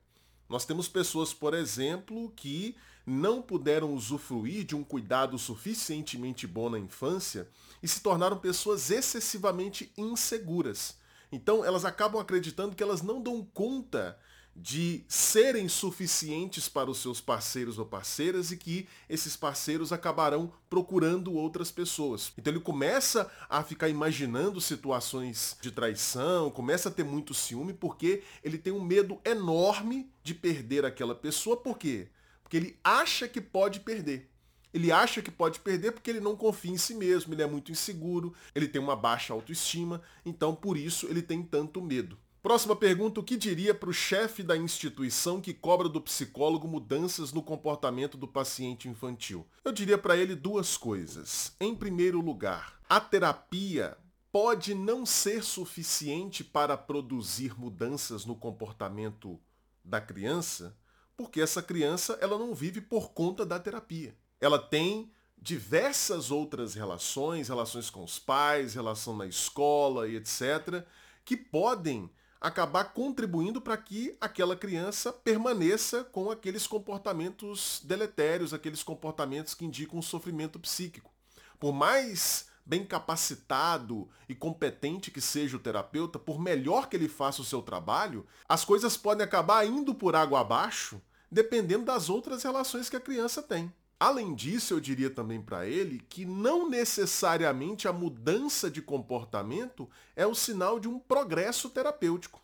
Nós 0.48 0.64
temos 0.64 0.88
pessoas, 0.88 1.32
por 1.32 1.54
exemplo, 1.54 2.32
que 2.36 2.76
não 3.06 3.42
puderam 3.42 3.92
usufruir 3.94 4.64
de 4.64 4.74
um 4.74 4.82
cuidado 4.82 5.38
suficientemente 5.38 6.46
bom 6.46 6.70
na 6.70 6.78
infância 6.78 7.48
e 7.82 7.88
se 7.88 8.00
tornaram 8.00 8.38
pessoas 8.38 8.90
excessivamente 8.90 9.92
inseguras. 9.96 10.96
Então, 11.30 11.64
elas 11.64 11.84
acabam 11.84 12.20
acreditando 12.20 12.76
que 12.76 12.82
elas 12.82 13.02
não 13.02 13.20
dão 13.20 13.44
conta 13.52 14.18
de 14.56 15.04
serem 15.08 15.68
suficientes 15.68 16.68
para 16.68 16.90
os 16.90 16.98
seus 16.98 17.20
parceiros 17.20 17.78
ou 17.78 17.84
parceiras 17.84 18.52
e 18.52 18.56
que 18.56 18.88
esses 19.08 19.36
parceiros 19.36 19.92
acabarão 19.92 20.52
procurando 20.70 21.32
outras 21.32 21.70
pessoas. 21.70 22.32
Então 22.38 22.52
ele 22.52 22.60
começa 22.60 23.30
a 23.48 23.62
ficar 23.62 23.88
imaginando 23.88 24.60
situações 24.60 25.56
de 25.60 25.70
traição, 25.70 26.50
começa 26.50 26.88
a 26.88 26.92
ter 26.92 27.04
muito 27.04 27.34
ciúme 27.34 27.72
porque 27.72 28.22
ele 28.42 28.58
tem 28.58 28.72
um 28.72 28.84
medo 28.84 29.20
enorme 29.24 30.08
de 30.22 30.34
perder 30.34 30.84
aquela 30.84 31.14
pessoa. 31.14 31.56
Por 31.56 31.76
quê? 31.76 32.08
Porque 32.42 32.56
ele 32.56 32.78
acha 32.84 33.26
que 33.26 33.40
pode 33.40 33.80
perder. 33.80 34.30
Ele 34.72 34.90
acha 34.90 35.22
que 35.22 35.30
pode 35.30 35.60
perder 35.60 35.92
porque 35.92 36.10
ele 36.10 36.20
não 36.20 36.36
confia 36.36 36.72
em 36.72 36.76
si 36.76 36.94
mesmo, 36.94 37.32
ele 37.32 37.42
é 37.42 37.46
muito 37.46 37.70
inseguro, 37.70 38.34
ele 38.52 38.66
tem 38.66 38.82
uma 38.82 38.96
baixa 38.96 39.32
autoestima, 39.32 40.02
então 40.26 40.52
por 40.52 40.76
isso 40.76 41.06
ele 41.06 41.22
tem 41.22 41.44
tanto 41.44 41.80
medo. 41.80 42.18
Próxima 42.44 42.76
pergunta: 42.76 43.20
o 43.20 43.24
que 43.24 43.38
diria 43.38 43.74
para 43.74 43.88
o 43.88 43.92
chefe 43.94 44.42
da 44.42 44.54
instituição 44.54 45.40
que 45.40 45.54
cobra 45.54 45.88
do 45.88 45.98
psicólogo 45.98 46.68
mudanças 46.68 47.32
no 47.32 47.42
comportamento 47.42 48.18
do 48.18 48.28
paciente 48.28 48.86
infantil? 48.86 49.46
Eu 49.64 49.72
diria 49.72 49.96
para 49.96 50.14
ele 50.14 50.36
duas 50.36 50.76
coisas. 50.76 51.56
Em 51.58 51.74
primeiro 51.74 52.20
lugar, 52.20 52.78
a 52.86 53.00
terapia 53.00 53.96
pode 54.30 54.74
não 54.74 55.06
ser 55.06 55.42
suficiente 55.42 56.44
para 56.44 56.76
produzir 56.76 57.58
mudanças 57.58 58.26
no 58.26 58.36
comportamento 58.36 59.40
da 59.82 59.98
criança, 59.98 60.76
porque 61.16 61.40
essa 61.40 61.62
criança 61.62 62.18
ela 62.20 62.36
não 62.36 62.54
vive 62.54 62.82
por 62.82 63.12
conta 63.12 63.46
da 63.46 63.58
terapia. 63.58 64.14
Ela 64.38 64.58
tem 64.58 65.10
diversas 65.40 66.30
outras 66.30 66.74
relações, 66.74 67.48
relações 67.48 67.88
com 67.88 68.04
os 68.04 68.18
pais, 68.18 68.74
relação 68.74 69.16
na 69.16 69.26
escola 69.26 70.06
e 70.06 70.16
etc, 70.16 70.84
que 71.24 71.38
podem 71.38 72.10
acabar 72.40 72.92
contribuindo 72.92 73.60
para 73.60 73.76
que 73.76 74.16
aquela 74.20 74.56
criança 74.56 75.12
permaneça 75.12 76.04
com 76.04 76.30
aqueles 76.30 76.66
comportamentos 76.66 77.80
deletérios, 77.84 78.52
aqueles 78.52 78.82
comportamentos 78.82 79.54
que 79.54 79.64
indicam 79.64 80.00
sofrimento 80.02 80.58
psíquico. 80.58 81.12
Por 81.58 81.72
mais 81.72 82.48
bem 82.66 82.84
capacitado 82.84 84.08
e 84.28 84.34
competente 84.34 85.10
que 85.10 85.20
seja 85.20 85.56
o 85.56 85.60
terapeuta, 85.60 86.18
por 86.18 86.40
melhor 86.40 86.88
que 86.88 86.96
ele 86.96 87.08
faça 87.08 87.42
o 87.42 87.44
seu 87.44 87.60
trabalho, 87.60 88.26
as 88.48 88.64
coisas 88.64 88.96
podem 88.96 89.24
acabar 89.24 89.66
indo 89.66 89.94
por 89.94 90.16
água 90.16 90.40
abaixo, 90.40 91.00
dependendo 91.30 91.84
das 91.84 92.08
outras 92.08 92.42
relações 92.42 92.88
que 92.88 92.96
a 92.96 93.00
criança 93.00 93.42
tem. 93.42 93.72
Além 93.98 94.34
disso, 94.34 94.74
eu 94.74 94.80
diria 94.80 95.08
também 95.08 95.40
para 95.40 95.66
ele 95.66 96.00
que 96.08 96.24
não 96.24 96.68
necessariamente 96.68 97.86
a 97.88 97.92
mudança 97.92 98.70
de 98.70 98.82
comportamento 98.82 99.88
é 100.16 100.26
o 100.26 100.34
sinal 100.34 100.80
de 100.80 100.88
um 100.88 100.98
progresso 100.98 101.70
terapêutico. 101.70 102.42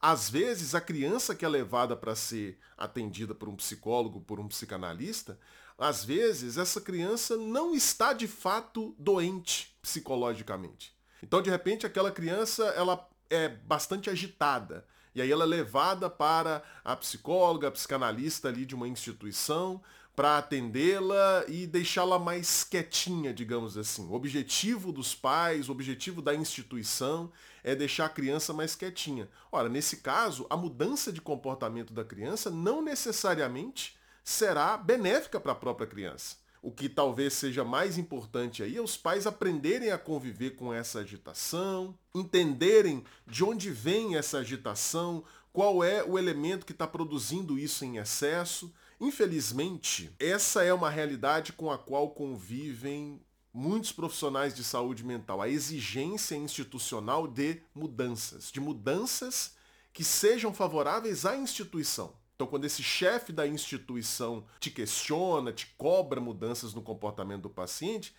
Às 0.00 0.28
vezes, 0.28 0.74
a 0.74 0.80
criança 0.80 1.34
que 1.34 1.44
é 1.44 1.48
levada 1.48 1.96
para 1.96 2.14
ser 2.14 2.58
atendida 2.76 3.34
por 3.34 3.48
um 3.48 3.56
psicólogo, 3.56 4.20
por 4.20 4.38
um 4.38 4.46
psicanalista, 4.46 5.38
às 5.78 6.04
vezes 6.04 6.58
essa 6.58 6.80
criança 6.80 7.36
não 7.36 7.74
está 7.74 8.12
de 8.12 8.28
fato 8.28 8.94
doente 8.98 9.74
psicologicamente. 9.80 10.94
Então, 11.22 11.40
de 11.40 11.48
repente, 11.50 11.86
aquela 11.86 12.12
criança 12.12 12.64
ela 12.76 13.08
é 13.30 13.48
bastante 13.48 14.10
agitada, 14.10 14.86
E 15.14 15.22
aí 15.22 15.30
ela 15.30 15.44
é 15.44 15.46
levada 15.46 16.10
para 16.10 16.62
a 16.84 16.96
psicóloga, 16.96 17.68
a 17.68 17.70
psicanalista 17.70 18.48
ali 18.48 18.66
de 18.66 18.74
uma 18.74 18.88
instituição 18.88 19.80
para 20.14 20.38
atendê-la 20.38 21.44
e 21.48 21.66
deixá-la 21.66 22.18
mais 22.18 22.62
quietinha, 22.62 23.32
digamos 23.32 23.76
assim. 23.76 24.06
O 24.06 24.12
objetivo 24.12 24.92
dos 24.92 25.14
pais, 25.14 25.68
o 25.68 25.72
objetivo 25.72 26.22
da 26.22 26.34
instituição 26.34 27.32
é 27.64 27.74
deixar 27.74 28.06
a 28.06 28.10
criança 28.10 28.52
mais 28.52 28.76
quietinha. 28.76 29.28
Ora, 29.50 29.68
nesse 29.68 29.98
caso, 29.98 30.46
a 30.48 30.56
mudança 30.56 31.12
de 31.12 31.20
comportamento 31.20 31.92
da 31.92 32.04
criança 32.04 32.50
não 32.50 32.82
necessariamente 32.82 33.96
será 34.22 34.76
benéfica 34.76 35.40
para 35.40 35.52
a 35.52 35.56
própria 35.56 35.86
criança. 35.86 36.36
O 36.62 36.70
que 36.70 36.88
talvez 36.88 37.34
seja 37.34 37.62
mais 37.62 37.98
importante 37.98 38.62
aí 38.62 38.76
é 38.76 38.80
os 38.80 38.96
pais 38.96 39.26
aprenderem 39.26 39.90
a 39.90 39.98
conviver 39.98 40.52
com 40.52 40.72
essa 40.72 41.00
agitação, 41.00 41.94
entenderem 42.14 43.04
de 43.26 43.44
onde 43.44 43.70
vem 43.70 44.16
essa 44.16 44.38
agitação, 44.38 45.24
qual 45.52 45.84
é 45.84 46.02
o 46.02 46.18
elemento 46.18 46.64
que 46.64 46.72
está 46.72 46.86
produzindo 46.86 47.58
isso 47.58 47.84
em 47.84 47.98
excesso. 47.98 48.72
Infelizmente, 49.04 50.10
essa 50.18 50.64
é 50.64 50.72
uma 50.72 50.88
realidade 50.88 51.52
com 51.52 51.70
a 51.70 51.76
qual 51.76 52.08
convivem 52.12 53.20
muitos 53.52 53.92
profissionais 53.92 54.54
de 54.54 54.64
saúde 54.64 55.04
mental, 55.04 55.42
a 55.42 55.48
exigência 55.48 56.34
institucional 56.36 57.28
de 57.28 57.60
mudanças, 57.74 58.50
de 58.50 58.60
mudanças 58.60 59.56
que 59.92 60.02
sejam 60.02 60.54
favoráveis 60.54 61.26
à 61.26 61.36
instituição. 61.36 62.14
Então, 62.34 62.46
quando 62.46 62.64
esse 62.64 62.82
chefe 62.82 63.30
da 63.30 63.46
instituição 63.46 64.46
te 64.58 64.70
questiona, 64.70 65.52
te 65.52 65.66
cobra 65.76 66.18
mudanças 66.18 66.72
no 66.72 66.80
comportamento 66.80 67.42
do 67.42 67.50
paciente, 67.50 68.16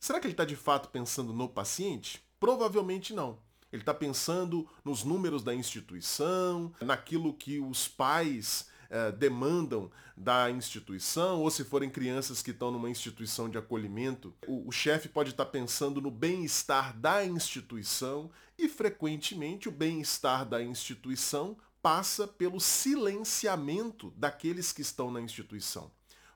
será 0.00 0.18
que 0.18 0.26
ele 0.26 0.34
está 0.34 0.44
de 0.44 0.56
fato 0.56 0.88
pensando 0.88 1.32
no 1.32 1.48
paciente? 1.48 2.20
Provavelmente 2.40 3.14
não. 3.14 3.38
Ele 3.72 3.82
está 3.82 3.94
pensando 3.94 4.68
nos 4.84 5.04
números 5.04 5.44
da 5.44 5.54
instituição, 5.54 6.72
naquilo 6.80 7.32
que 7.32 7.60
os 7.60 7.86
pais 7.86 8.73
eh, 8.90 9.12
demandam 9.12 9.90
da 10.16 10.50
instituição, 10.50 11.40
ou 11.40 11.50
se 11.50 11.64
forem 11.64 11.90
crianças 11.90 12.42
que 12.42 12.50
estão 12.50 12.70
numa 12.70 12.90
instituição 12.90 13.48
de 13.48 13.58
acolhimento, 13.58 14.34
o, 14.46 14.68
o 14.68 14.72
chefe 14.72 15.08
pode 15.08 15.30
estar 15.30 15.44
tá 15.44 15.50
pensando 15.50 16.00
no 16.00 16.10
bem-estar 16.10 16.96
da 16.96 17.24
instituição 17.24 18.30
e 18.58 18.68
frequentemente 18.68 19.68
o 19.68 19.72
bem-estar 19.72 20.44
da 20.44 20.62
instituição 20.62 21.56
passa 21.82 22.26
pelo 22.26 22.60
silenciamento 22.60 24.12
daqueles 24.16 24.72
que 24.72 24.80
estão 24.80 25.10
na 25.10 25.20
instituição. 25.20 25.90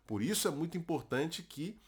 Por 0.07 0.23
isso 0.23 0.49
é 0.49 0.51
muito 0.51 0.77
importante 0.77 1.43
que 1.43 1.79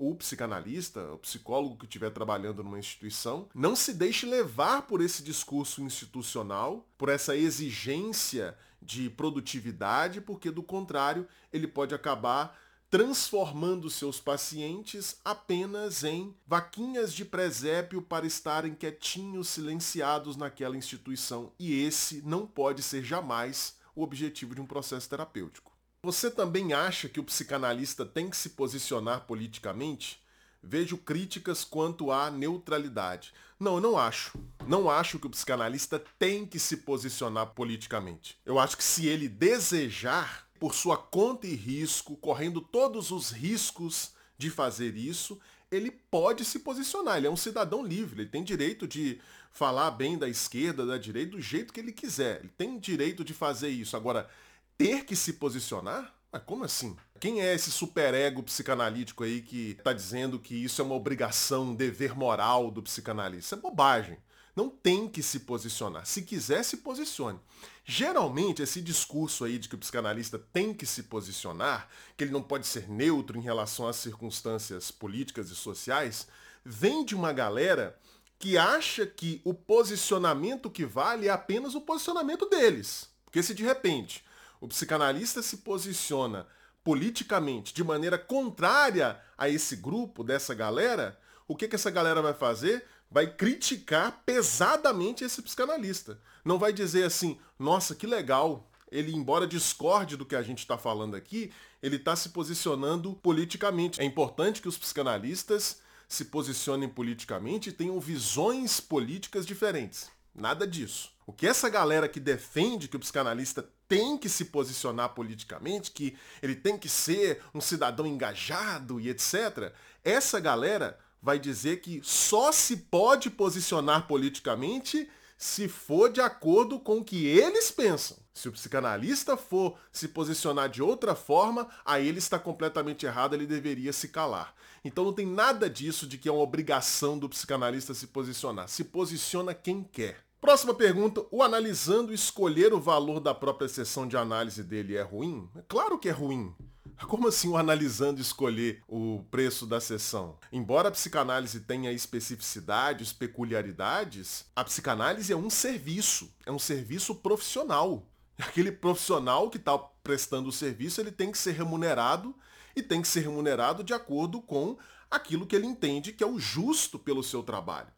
o 0.00 0.14
psicanalista, 0.14 1.12
o 1.12 1.18
psicólogo 1.18 1.76
que 1.76 1.84
estiver 1.84 2.10
trabalhando 2.10 2.64
numa 2.64 2.78
instituição, 2.78 3.46
não 3.54 3.76
se 3.76 3.92
deixe 3.92 4.24
levar 4.24 4.82
por 4.82 5.02
esse 5.02 5.22
discurso 5.22 5.82
institucional, 5.82 6.88
por 6.96 7.10
essa 7.10 7.36
exigência 7.36 8.56
de 8.82 9.10
produtividade, 9.10 10.20
porque 10.20 10.50
do 10.50 10.62
contrário, 10.62 11.26
ele 11.52 11.66
pode 11.66 11.94
acabar 11.94 12.58
transformando 12.90 13.88
seus 13.88 14.18
pacientes 14.18 15.20
apenas 15.24 16.02
em 16.02 16.34
vaquinhas 16.44 17.14
de 17.14 17.24
presépio 17.24 18.02
para 18.02 18.26
estarem 18.26 18.74
quietinhos, 18.74 19.48
silenciados 19.48 20.36
naquela 20.36 20.76
instituição. 20.76 21.52
E 21.56 21.84
esse 21.84 22.20
não 22.22 22.44
pode 22.44 22.82
ser 22.82 23.04
jamais 23.04 23.76
o 23.94 24.02
objetivo 24.02 24.56
de 24.56 24.60
um 24.60 24.66
processo 24.66 25.08
terapêutico. 25.08 25.70
Você 26.02 26.30
também 26.30 26.72
acha 26.72 27.08
que 27.08 27.20
o 27.20 27.24
psicanalista 27.24 28.04
tem 28.04 28.28
que 28.28 28.36
se 28.36 28.50
posicionar 28.50 29.26
politicamente? 29.26 30.20
Vejo 30.62 30.98
críticas 30.98 31.64
quanto 31.64 32.12
à 32.12 32.30
neutralidade. 32.30 33.32
Não, 33.58 33.76
eu 33.76 33.80
não 33.80 33.98
acho. 33.98 34.38
Não 34.66 34.90
acho 34.90 35.18
que 35.18 35.26
o 35.26 35.30
psicanalista 35.30 36.02
tem 36.18 36.46
que 36.46 36.58
se 36.58 36.78
posicionar 36.78 37.48
politicamente. 37.48 38.38
Eu 38.44 38.58
acho 38.58 38.76
que 38.76 38.84
se 38.84 39.06
ele 39.06 39.28
desejar, 39.28 40.48
por 40.58 40.74
sua 40.74 40.96
conta 40.96 41.46
e 41.46 41.54
risco, 41.54 42.16
correndo 42.16 42.60
todos 42.60 43.10
os 43.10 43.30
riscos 43.30 44.12
de 44.36 44.50
fazer 44.50 44.96
isso, 44.96 45.40
ele 45.70 45.90
pode 45.90 46.44
se 46.44 46.58
posicionar. 46.58 47.16
Ele 47.16 47.26
é 47.26 47.30
um 47.30 47.36
cidadão 47.36 47.84
livre, 47.84 48.22
ele 48.22 48.30
tem 48.30 48.42
direito 48.42 48.86
de 48.86 49.20
falar 49.52 49.90
bem 49.90 50.18
da 50.18 50.28
esquerda, 50.28 50.84
da 50.84 50.98
direita, 50.98 51.32
do 51.32 51.40
jeito 51.40 51.72
que 51.72 51.80
ele 51.80 51.92
quiser. 51.92 52.40
Ele 52.40 52.52
tem 52.56 52.78
direito 52.78 53.24
de 53.24 53.32
fazer 53.32 53.68
isso. 53.68 53.96
Agora, 53.96 54.28
ter 54.76 55.04
que 55.04 55.14
se 55.14 55.34
posicionar? 55.34 56.14
Mas 56.32 56.42
como 56.44 56.64
assim? 56.64 56.96
Quem 57.20 57.42
é 57.42 57.54
esse 57.54 57.70
superego 57.70 58.42
psicanalítico 58.42 59.22
aí 59.22 59.42
que 59.42 59.72
está 59.78 59.92
dizendo 59.92 60.38
que 60.38 60.54
isso 60.54 60.80
é 60.80 60.84
uma 60.84 60.94
obrigação, 60.94 61.64
um 61.64 61.74
dever 61.74 62.16
moral 62.16 62.70
do 62.70 62.82
psicanalista? 62.82 63.56
É 63.56 63.58
bobagem. 63.58 64.16
Não 64.56 64.70
tem 64.70 65.06
que 65.06 65.22
se 65.22 65.40
posicionar. 65.40 66.06
Se 66.06 66.22
quiser, 66.22 66.64
se 66.64 66.78
posicione. 66.78 67.38
Geralmente, 67.84 68.62
esse 68.62 68.80
discurso 68.80 69.44
aí 69.44 69.58
de 69.58 69.68
que 69.68 69.74
o 69.74 69.78
psicanalista 69.78 70.38
tem 70.38 70.72
que 70.72 70.86
se 70.86 71.02
posicionar, 71.02 71.90
que 72.16 72.24
ele 72.24 72.32
não 72.32 72.42
pode 72.42 72.66
ser 72.66 72.88
neutro 72.88 73.36
em 73.36 73.42
relação 73.42 73.86
às 73.86 73.96
circunstâncias 73.96 74.90
políticas 74.90 75.50
e 75.50 75.54
sociais, 75.54 76.26
vem 76.64 77.04
de 77.04 77.14
uma 77.14 77.34
galera 77.34 77.98
que 78.38 78.56
acha 78.56 79.06
que 79.06 79.42
o 79.44 79.52
posicionamento 79.52 80.70
que 80.70 80.86
vale 80.86 81.28
é 81.28 81.30
apenas 81.30 81.74
o 81.74 81.82
posicionamento 81.82 82.48
deles. 82.48 83.10
Porque 83.26 83.42
se 83.42 83.52
de 83.52 83.62
repente 83.62 84.24
o 84.58 84.66
psicanalista 84.66 85.42
se 85.42 85.58
posiciona 85.58 86.46
politicamente 86.82 87.74
de 87.74 87.84
maneira 87.84 88.18
contrária 88.18 89.20
a 89.36 89.48
esse 89.48 89.76
grupo, 89.76 90.24
dessa 90.24 90.54
galera, 90.54 91.18
o 91.46 91.56
que, 91.56 91.68
que 91.68 91.76
essa 91.76 91.90
galera 91.90 92.22
vai 92.22 92.34
fazer? 92.34 92.86
vai 93.10 93.26
criticar 93.26 94.22
pesadamente 94.24 95.24
esse 95.24 95.42
psicanalista. 95.42 96.18
Não 96.44 96.58
vai 96.58 96.72
dizer 96.72 97.04
assim, 97.04 97.38
nossa, 97.58 97.94
que 97.94 98.06
legal, 98.06 98.70
ele, 98.90 99.12
embora 99.12 99.46
discorde 99.46 100.16
do 100.16 100.24
que 100.24 100.36
a 100.36 100.42
gente 100.42 100.58
está 100.58 100.78
falando 100.78 101.16
aqui, 101.16 101.52
ele 101.82 101.96
está 101.96 102.14
se 102.14 102.28
posicionando 102.28 103.14
politicamente. 103.14 104.00
É 104.00 104.04
importante 104.04 104.62
que 104.62 104.68
os 104.68 104.78
psicanalistas 104.78 105.80
se 106.08 106.26
posicionem 106.26 106.88
politicamente 106.88 107.70
e 107.70 107.72
tenham 107.72 107.98
visões 107.98 108.80
políticas 108.80 109.44
diferentes. 109.44 110.08
Nada 110.40 110.66
disso. 110.66 111.10
O 111.26 111.32
que 111.32 111.46
essa 111.46 111.68
galera 111.68 112.08
que 112.08 112.18
defende 112.18 112.88
que 112.88 112.96
o 112.96 113.00
psicanalista 113.00 113.68
tem 113.86 114.16
que 114.16 114.28
se 114.28 114.46
posicionar 114.46 115.10
politicamente, 115.10 115.90
que 115.90 116.16
ele 116.42 116.56
tem 116.56 116.78
que 116.78 116.88
ser 116.88 117.42
um 117.54 117.60
cidadão 117.60 118.06
engajado 118.06 118.98
e 118.98 119.10
etc., 119.10 119.72
essa 120.02 120.40
galera 120.40 120.98
vai 121.20 121.38
dizer 121.38 121.82
que 121.82 122.00
só 122.02 122.50
se 122.50 122.76
pode 122.76 123.28
posicionar 123.28 124.06
politicamente 124.06 125.10
se 125.36 125.68
for 125.68 126.10
de 126.10 126.20
acordo 126.20 126.80
com 126.80 126.98
o 126.98 127.04
que 127.04 127.26
eles 127.26 127.70
pensam. 127.70 128.16
Se 128.32 128.48
o 128.48 128.52
psicanalista 128.52 129.36
for 129.36 129.78
se 129.92 130.08
posicionar 130.08 130.70
de 130.70 130.82
outra 130.82 131.14
forma, 131.14 131.68
aí 131.84 132.08
ele 132.08 132.18
está 132.18 132.38
completamente 132.38 133.04
errado, 133.04 133.34
ele 133.34 133.46
deveria 133.46 133.92
se 133.92 134.08
calar. 134.08 134.54
Então 134.84 135.04
não 135.04 135.12
tem 135.12 135.26
nada 135.26 135.68
disso 135.68 136.06
de 136.06 136.16
que 136.16 136.28
é 136.28 136.32
uma 136.32 136.42
obrigação 136.42 137.18
do 137.18 137.28
psicanalista 137.28 137.92
se 137.92 138.06
posicionar. 138.06 138.68
Se 138.68 138.84
posiciona 138.84 139.52
quem 139.52 139.82
quer. 139.82 140.29
Próxima 140.40 140.72
pergunta, 140.72 141.22
o 141.30 141.42
analisando 141.42 142.14
escolher 142.14 142.72
o 142.72 142.80
valor 142.80 143.20
da 143.20 143.34
própria 143.34 143.68
sessão 143.68 144.08
de 144.08 144.16
análise 144.16 144.64
dele 144.64 144.96
é 144.96 145.02
ruim? 145.02 145.46
É 145.54 145.60
claro 145.68 145.98
que 145.98 146.08
é 146.08 146.12
ruim. 146.12 146.54
Como 147.06 147.28
assim 147.28 147.48
o 147.48 147.58
analisando 147.58 148.22
escolher 148.22 148.82
o 148.88 149.22
preço 149.30 149.66
da 149.66 149.82
sessão? 149.82 150.38
Embora 150.50 150.88
a 150.88 150.92
psicanálise 150.92 151.60
tenha 151.60 151.92
especificidades, 151.92 153.12
peculiaridades, 153.12 154.46
a 154.56 154.64
psicanálise 154.64 155.30
é 155.30 155.36
um 155.36 155.50
serviço, 155.50 156.32
é 156.46 156.50
um 156.50 156.58
serviço 156.58 157.16
profissional. 157.16 158.06
Aquele 158.40 158.72
profissional 158.72 159.50
que 159.50 159.58
está 159.58 159.76
prestando 160.02 160.48
o 160.48 160.52
serviço, 160.52 161.02
ele 161.02 161.12
tem 161.12 161.30
que 161.30 161.36
ser 161.36 161.52
remunerado 161.52 162.34
e 162.74 162.82
tem 162.82 163.02
que 163.02 163.08
ser 163.08 163.20
remunerado 163.20 163.84
de 163.84 163.92
acordo 163.92 164.40
com 164.40 164.78
aquilo 165.10 165.46
que 165.46 165.54
ele 165.54 165.66
entende 165.66 166.14
que 166.14 166.24
é 166.24 166.26
o 166.26 166.38
justo 166.38 166.98
pelo 166.98 167.22
seu 167.22 167.42
trabalho. 167.42 167.88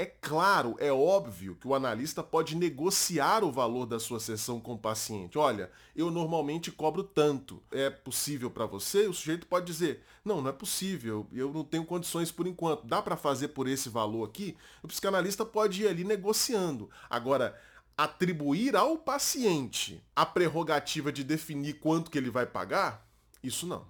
É 0.00 0.06
claro, 0.06 0.76
é 0.78 0.90
óbvio 0.90 1.56
que 1.56 1.68
o 1.68 1.74
analista 1.74 2.22
pode 2.22 2.56
negociar 2.56 3.44
o 3.44 3.52
valor 3.52 3.84
da 3.84 4.00
sua 4.00 4.18
sessão 4.18 4.58
com 4.58 4.72
o 4.72 4.78
paciente. 4.78 5.36
Olha, 5.36 5.70
eu 5.94 6.10
normalmente 6.10 6.72
cobro 6.72 7.04
tanto. 7.04 7.62
É 7.70 7.90
possível 7.90 8.50
para 8.50 8.64
você? 8.64 9.06
O 9.06 9.12
sujeito 9.12 9.46
pode 9.46 9.66
dizer: 9.66 10.02
"Não, 10.24 10.40
não 10.40 10.48
é 10.48 10.54
possível. 10.54 11.26
Eu 11.30 11.52
não 11.52 11.62
tenho 11.62 11.84
condições 11.84 12.32
por 12.32 12.46
enquanto. 12.46 12.86
Dá 12.86 13.02
para 13.02 13.14
fazer 13.14 13.48
por 13.48 13.68
esse 13.68 13.90
valor 13.90 14.26
aqui?" 14.26 14.56
O 14.82 14.88
psicanalista 14.88 15.44
pode 15.44 15.82
ir 15.82 15.88
ali 15.88 16.02
negociando. 16.02 16.88
Agora, 17.10 17.60
atribuir 17.94 18.76
ao 18.76 18.96
paciente 18.96 20.02
a 20.16 20.24
prerrogativa 20.24 21.12
de 21.12 21.22
definir 21.22 21.74
quanto 21.74 22.10
que 22.10 22.16
ele 22.16 22.30
vai 22.30 22.46
pagar, 22.46 23.06
isso 23.42 23.66
não. 23.66 23.86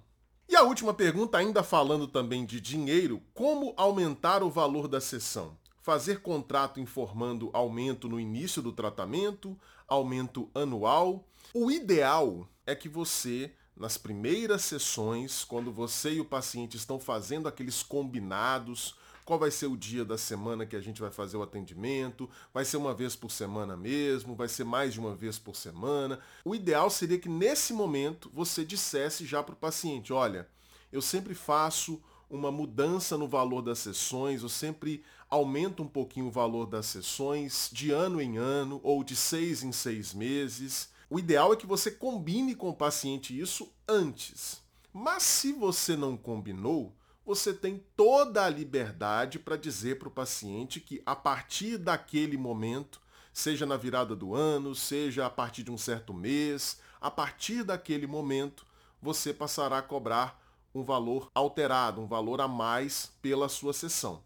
E 0.49 0.57
a 0.57 0.63
última 0.63 0.93
pergunta, 0.93 1.37
ainda 1.37 1.63
falando 1.63 2.05
também 2.05 2.45
de 2.45 2.59
dinheiro, 2.59 3.23
como 3.33 3.73
aumentar 3.77 4.43
o 4.43 4.49
valor 4.49 4.89
da 4.89 4.99
sessão? 4.99 5.60
Fazer 5.81 6.21
contrato 6.21 6.79
informando 6.79 7.49
aumento 7.53 8.07
no 8.07 8.19
início 8.19 8.61
do 8.61 8.71
tratamento, 8.71 9.57
aumento 9.87 10.49
anual. 10.53 11.25
O 11.53 11.71
ideal 11.71 12.47
é 12.65 12.75
que 12.75 12.87
você, 12.87 13.51
nas 13.75 13.97
primeiras 13.97 14.63
sessões, 14.63 15.43
quando 15.43 15.71
você 15.71 16.13
e 16.13 16.21
o 16.21 16.25
paciente 16.25 16.77
estão 16.77 16.99
fazendo 16.99 17.47
aqueles 17.47 17.81
combinados, 17.81 18.95
qual 19.25 19.39
vai 19.39 19.51
ser 19.51 19.67
o 19.67 19.77
dia 19.77 20.03
da 20.03 20.17
semana 20.17 20.65
que 20.65 20.75
a 20.75 20.81
gente 20.81 21.01
vai 21.01 21.11
fazer 21.11 21.37
o 21.37 21.43
atendimento, 21.43 22.29
vai 22.53 22.65
ser 22.65 22.77
uma 22.77 22.93
vez 22.93 23.15
por 23.15 23.31
semana 23.31 23.77
mesmo, 23.77 24.35
vai 24.35 24.47
ser 24.47 24.63
mais 24.63 24.93
de 24.93 24.99
uma 24.99 25.15
vez 25.15 25.39
por 25.39 25.55
semana. 25.55 26.19
O 26.43 26.55
ideal 26.55 26.89
seria 26.89 27.19
que 27.19 27.29
nesse 27.29 27.73
momento 27.73 28.29
você 28.33 28.65
dissesse 28.65 29.25
já 29.25 29.41
para 29.41 29.53
o 29.53 29.57
paciente, 29.57 30.11
olha, 30.11 30.47
eu 30.91 31.01
sempre 31.01 31.33
faço 31.33 32.01
uma 32.29 32.51
mudança 32.51 33.17
no 33.17 33.27
valor 33.27 33.61
das 33.61 33.79
sessões, 33.79 34.41
eu 34.41 34.49
sempre 34.49 35.03
aumento 35.31 35.81
um 35.81 35.87
pouquinho 35.87 36.27
o 36.27 36.31
valor 36.31 36.65
das 36.65 36.87
sessões 36.87 37.69
de 37.71 37.89
ano 37.89 38.21
em 38.21 38.37
ano 38.37 38.81
ou 38.83 39.01
de 39.01 39.15
seis 39.15 39.63
em 39.63 39.71
seis 39.71 40.13
meses. 40.13 40.89
O 41.09 41.17
ideal 41.17 41.53
é 41.53 41.55
que 41.55 41.65
você 41.65 41.89
combine 41.89 42.53
com 42.53 42.69
o 42.69 42.75
paciente 42.75 43.39
isso 43.39 43.71
antes. 43.87 44.61
Mas 44.93 45.23
se 45.23 45.53
você 45.53 45.95
não 45.95 46.17
combinou, 46.17 46.93
você 47.25 47.53
tem 47.53 47.81
toda 47.95 48.43
a 48.43 48.49
liberdade 48.49 49.39
para 49.39 49.55
dizer 49.55 49.97
para 49.97 50.09
o 50.09 50.11
paciente 50.11 50.81
que 50.81 51.01
a 51.05 51.15
partir 51.15 51.77
daquele 51.77 52.35
momento, 52.37 53.01
seja 53.31 53.65
na 53.65 53.77
virada 53.77 54.13
do 54.13 54.35
ano, 54.35 54.75
seja 54.75 55.25
a 55.25 55.29
partir 55.29 55.63
de 55.63 55.71
um 55.71 55.77
certo 55.77 56.13
mês, 56.13 56.79
a 56.99 57.09
partir 57.09 57.63
daquele 57.63 58.05
momento, 58.05 58.65
você 59.01 59.33
passará 59.33 59.77
a 59.77 59.81
cobrar 59.81 60.41
um 60.75 60.83
valor 60.83 61.31
alterado, 61.33 62.01
um 62.01 62.07
valor 62.07 62.41
a 62.41 62.49
mais 62.49 63.13
pela 63.21 63.47
sua 63.47 63.71
sessão. 63.71 64.21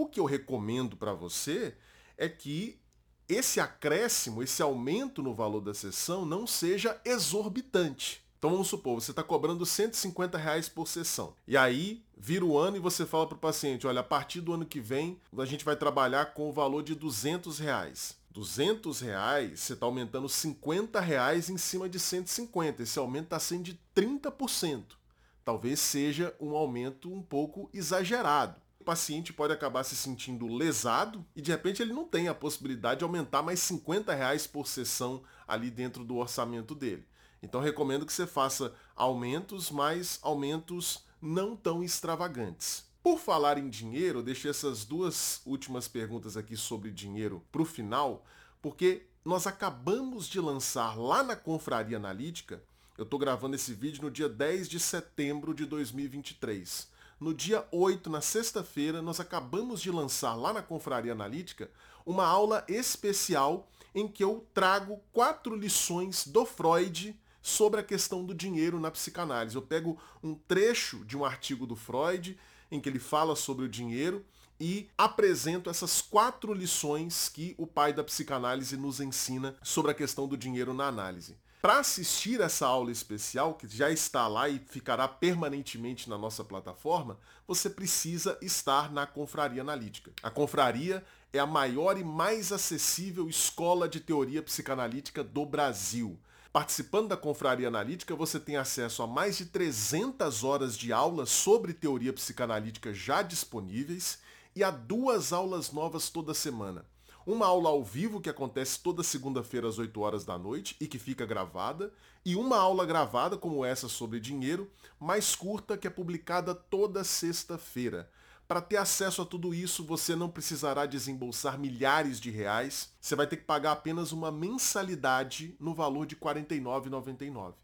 O 0.00 0.06
que 0.06 0.18
eu 0.18 0.24
recomendo 0.24 0.96
para 0.96 1.12
você 1.12 1.74
é 2.16 2.26
que 2.26 2.80
esse 3.28 3.60
acréscimo, 3.60 4.42
esse 4.42 4.62
aumento 4.62 5.22
no 5.22 5.34
valor 5.34 5.60
da 5.60 5.74
sessão 5.74 6.24
não 6.24 6.46
seja 6.46 6.98
exorbitante. 7.04 8.24
Então 8.38 8.52
vamos 8.52 8.68
supor, 8.68 8.98
você 8.98 9.10
está 9.10 9.22
cobrando 9.22 9.66
150 9.66 10.38
reais 10.38 10.70
por 10.70 10.88
sessão. 10.88 11.34
E 11.46 11.54
aí 11.54 12.02
vira 12.16 12.46
o 12.46 12.56
ano 12.56 12.78
e 12.78 12.80
você 12.80 13.04
fala 13.04 13.26
para 13.26 13.36
o 13.36 13.40
paciente, 13.40 13.86
olha, 13.86 14.00
a 14.00 14.02
partir 14.02 14.40
do 14.40 14.54
ano 14.54 14.64
que 14.64 14.80
vem 14.80 15.20
a 15.36 15.44
gente 15.44 15.66
vai 15.66 15.76
trabalhar 15.76 16.32
com 16.32 16.48
o 16.48 16.52
valor 16.52 16.82
de 16.82 16.94
200 16.94 17.58
reais. 17.58 18.16
200 18.30 19.00
reais, 19.02 19.60
você 19.60 19.74
está 19.74 19.84
aumentando 19.84 20.30
50 20.30 20.98
reais 20.98 21.50
em 21.50 21.58
cima 21.58 21.90
de 21.90 22.00
150. 22.00 22.84
Esse 22.84 22.98
aumento 22.98 23.24
está 23.24 23.38
sendo 23.38 23.64
de 23.64 23.78
30% 23.94 24.98
talvez 25.44 25.80
seja 25.80 26.34
um 26.40 26.54
aumento 26.54 27.12
um 27.12 27.20
pouco 27.20 27.68
exagerado. 27.74 28.54
O 28.80 28.84
paciente 28.84 29.32
pode 29.32 29.52
acabar 29.52 29.84
se 29.84 29.94
sentindo 29.94 30.46
lesado 30.46 31.24
e 31.36 31.42
de 31.42 31.50
repente 31.50 31.82
ele 31.82 31.92
não 31.92 32.04
tem 32.04 32.28
a 32.28 32.34
possibilidade 32.34 33.00
de 33.00 33.04
aumentar 33.04 33.42
mais 33.42 33.60
50 33.60 34.14
reais 34.14 34.46
por 34.46 34.66
sessão 34.66 35.22
ali 35.46 35.70
dentro 35.70 36.02
do 36.02 36.16
orçamento 36.16 36.74
dele. 36.74 37.06
Então 37.42 37.60
recomendo 37.60 38.06
que 38.06 38.12
você 38.12 38.26
faça 38.26 38.74
aumentos, 38.96 39.70
mas 39.70 40.18
aumentos 40.22 41.04
não 41.20 41.54
tão 41.54 41.84
extravagantes. 41.84 42.88
Por 43.02 43.18
falar 43.18 43.58
em 43.58 43.68
dinheiro, 43.68 44.22
deixei 44.22 44.50
essas 44.50 44.84
duas 44.84 45.42
últimas 45.44 45.86
perguntas 45.86 46.36
aqui 46.36 46.56
sobre 46.56 46.90
dinheiro 46.90 47.44
para 47.52 47.62
o 47.62 47.66
final, 47.66 48.24
porque 48.62 49.06
nós 49.24 49.46
acabamos 49.46 50.26
de 50.26 50.40
lançar 50.40 50.98
lá 50.98 51.22
na 51.22 51.36
Confraria 51.36 51.98
Analítica 51.98 52.62
eu 53.00 53.04
estou 53.04 53.18
gravando 53.18 53.56
esse 53.56 53.72
vídeo 53.72 54.02
no 54.02 54.10
dia 54.10 54.28
10 54.28 54.68
de 54.68 54.78
setembro 54.78 55.54
de 55.54 55.64
2023. 55.64 56.86
No 57.20 57.34
dia 57.34 57.66
8, 57.70 58.08
na 58.08 58.22
sexta-feira, 58.22 59.02
nós 59.02 59.20
acabamos 59.20 59.82
de 59.82 59.90
lançar 59.90 60.34
lá 60.34 60.54
na 60.54 60.62
Confraria 60.62 61.12
Analítica 61.12 61.70
uma 62.06 62.24
aula 62.24 62.64
especial 62.66 63.68
em 63.94 64.08
que 64.08 64.24
eu 64.24 64.46
trago 64.54 65.02
quatro 65.12 65.54
lições 65.54 66.26
do 66.26 66.46
Freud 66.46 67.14
sobre 67.42 67.78
a 67.78 67.84
questão 67.84 68.24
do 68.24 68.34
dinheiro 68.34 68.80
na 68.80 68.90
psicanálise. 68.90 69.54
Eu 69.54 69.60
pego 69.60 70.00
um 70.22 70.34
trecho 70.34 71.04
de 71.04 71.14
um 71.14 71.22
artigo 71.22 71.66
do 71.66 71.76
Freud 71.76 72.38
em 72.70 72.80
que 72.80 72.88
ele 72.88 72.98
fala 72.98 73.36
sobre 73.36 73.66
o 73.66 73.68
dinheiro 73.68 74.24
e 74.58 74.88
apresento 74.96 75.68
essas 75.68 76.00
quatro 76.00 76.54
lições 76.54 77.28
que 77.28 77.54
o 77.58 77.66
pai 77.66 77.92
da 77.92 78.02
psicanálise 78.02 78.78
nos 78.78 78.98
ensina 78.98 79.54
sobre 79.62 79.90
a 79.90 79.94
questão 79.94 80.26
do 80.26 80.38
dinheiro 80.38 80.72
na 80.72 80.86
análise. 80.86 81.36
Para 81.60 81.78
assistir 81.78 82.40
essa 82.40 82.66
aula 82.66 82.90
especial, 82.90 83.52
que 83.52 83.68
já 83.68 83.90
está 83.90 84.26
lá 84.26 84.48
e 84.48 84.58
ficará 84.58 85.06
permanentemente 85.06 86.08
na 86.08 86.16
nossa 86.16 86.42
plataforma, 86.42 87.18
você 87.46 87.68
precisa 87.68 88.38
estar 88.40 88.90
na 88.90 89.06
Confraria 89.06 89.60
Analítica. 89.60 90.10
A 90.22 90.30
Confraria 90.30 91.04
é 91.30 91.38
a 91.38 91.44
maior 91.44 91.98
e 91.98 92.04
mais 92.04 92.50
acessível 92.50 93.28
escola 93.28 93.86
de 93.86 94.00
teoria 94.00 94.42
psicanalítica 94.42 95.22
do 95.22 95.44
Brasil. 95.44 96.18
Participando 96.50 97.08
da 97.08 97.16
Confraria 97.16 97.68
Analítica, 97.68 98.16
você 98.16 98.40
tem 98.40 98.56
acesso 98.56 99.02
a 99.02 99.06
mais 99.06 99.36
de 99.36 99.44
300 99.44 100.42
horas 100.42 100.78
de 100.78 100.94
aula 100.94 101.26
sobre 101.26 101.74
teoria 101.74 102.12
psicanalítica 102.14 102.94
já 102.94 103.20
disponíveis 103.20 104.18
e 104.56 104.64
a 104.64 104.70
duas 104.70 105.30
aulas 105.30 105.70
novas 105.72 106.08
toda 106.08 106.32
semana 106.32 106.86
uma 107.26 107.46
aula 107.46 107.70
ao 107.70 107.84
vivo 107.84 108.20
que 108.20 108.30
acontece 108.30 108.80
toda 108.80 109.02
segunda-feira 109.02 109.68
às 109.68 109.78
8 109.78 110.00
horas 110.00 110.24
da 110.24 110.38
noite 110.38 110.76
e 110.80 110.86
que 110.86 110.98
fica 110.98 111.26
gravada, 111.26 111.92
e 112.24 112.36
uma 112.36 112.58
aula 112.58 112.84
gravada 112.84 113.36
como 113.36 113.64
essa 113.64 113.88
sobre 113.88 114.20
dinheiro, 114.20 114.70
mais 114.98 115.34
curta 115.34 115.76
que 115.76 115.86
é 115.86 115.90
publicada 115.90 116.54
toda 116.54 117.04
sexta-feira. 117.04 118.10
Para 118.48 118.60
ter 118.60 118.78
acesso 118.78 119.22
a 119.22 119.24
tudo 119.24 119.54
isso, 119.54 119.84
você 119.84 120.16
não 120.16 120.28
precisará 120.28 120.84
desembolsar 120.84 121.56
milhares 121.56 122.20
de 122.20 122.30
reais, 122.30 122.92
você 123.00 123.14
vai 123.14 123.26
ter 123.26 123.36
que 123.36 123.44
pagar 123.44 123.72
apenas 123.72 124.10
uma 124.10 124.32
mensalidade 124.32 125.54
no 125.60 125.72
valor 125.72 126.04
de 126.04 126.16
R$ 126.16 126.20
49,99. 126.20 127.54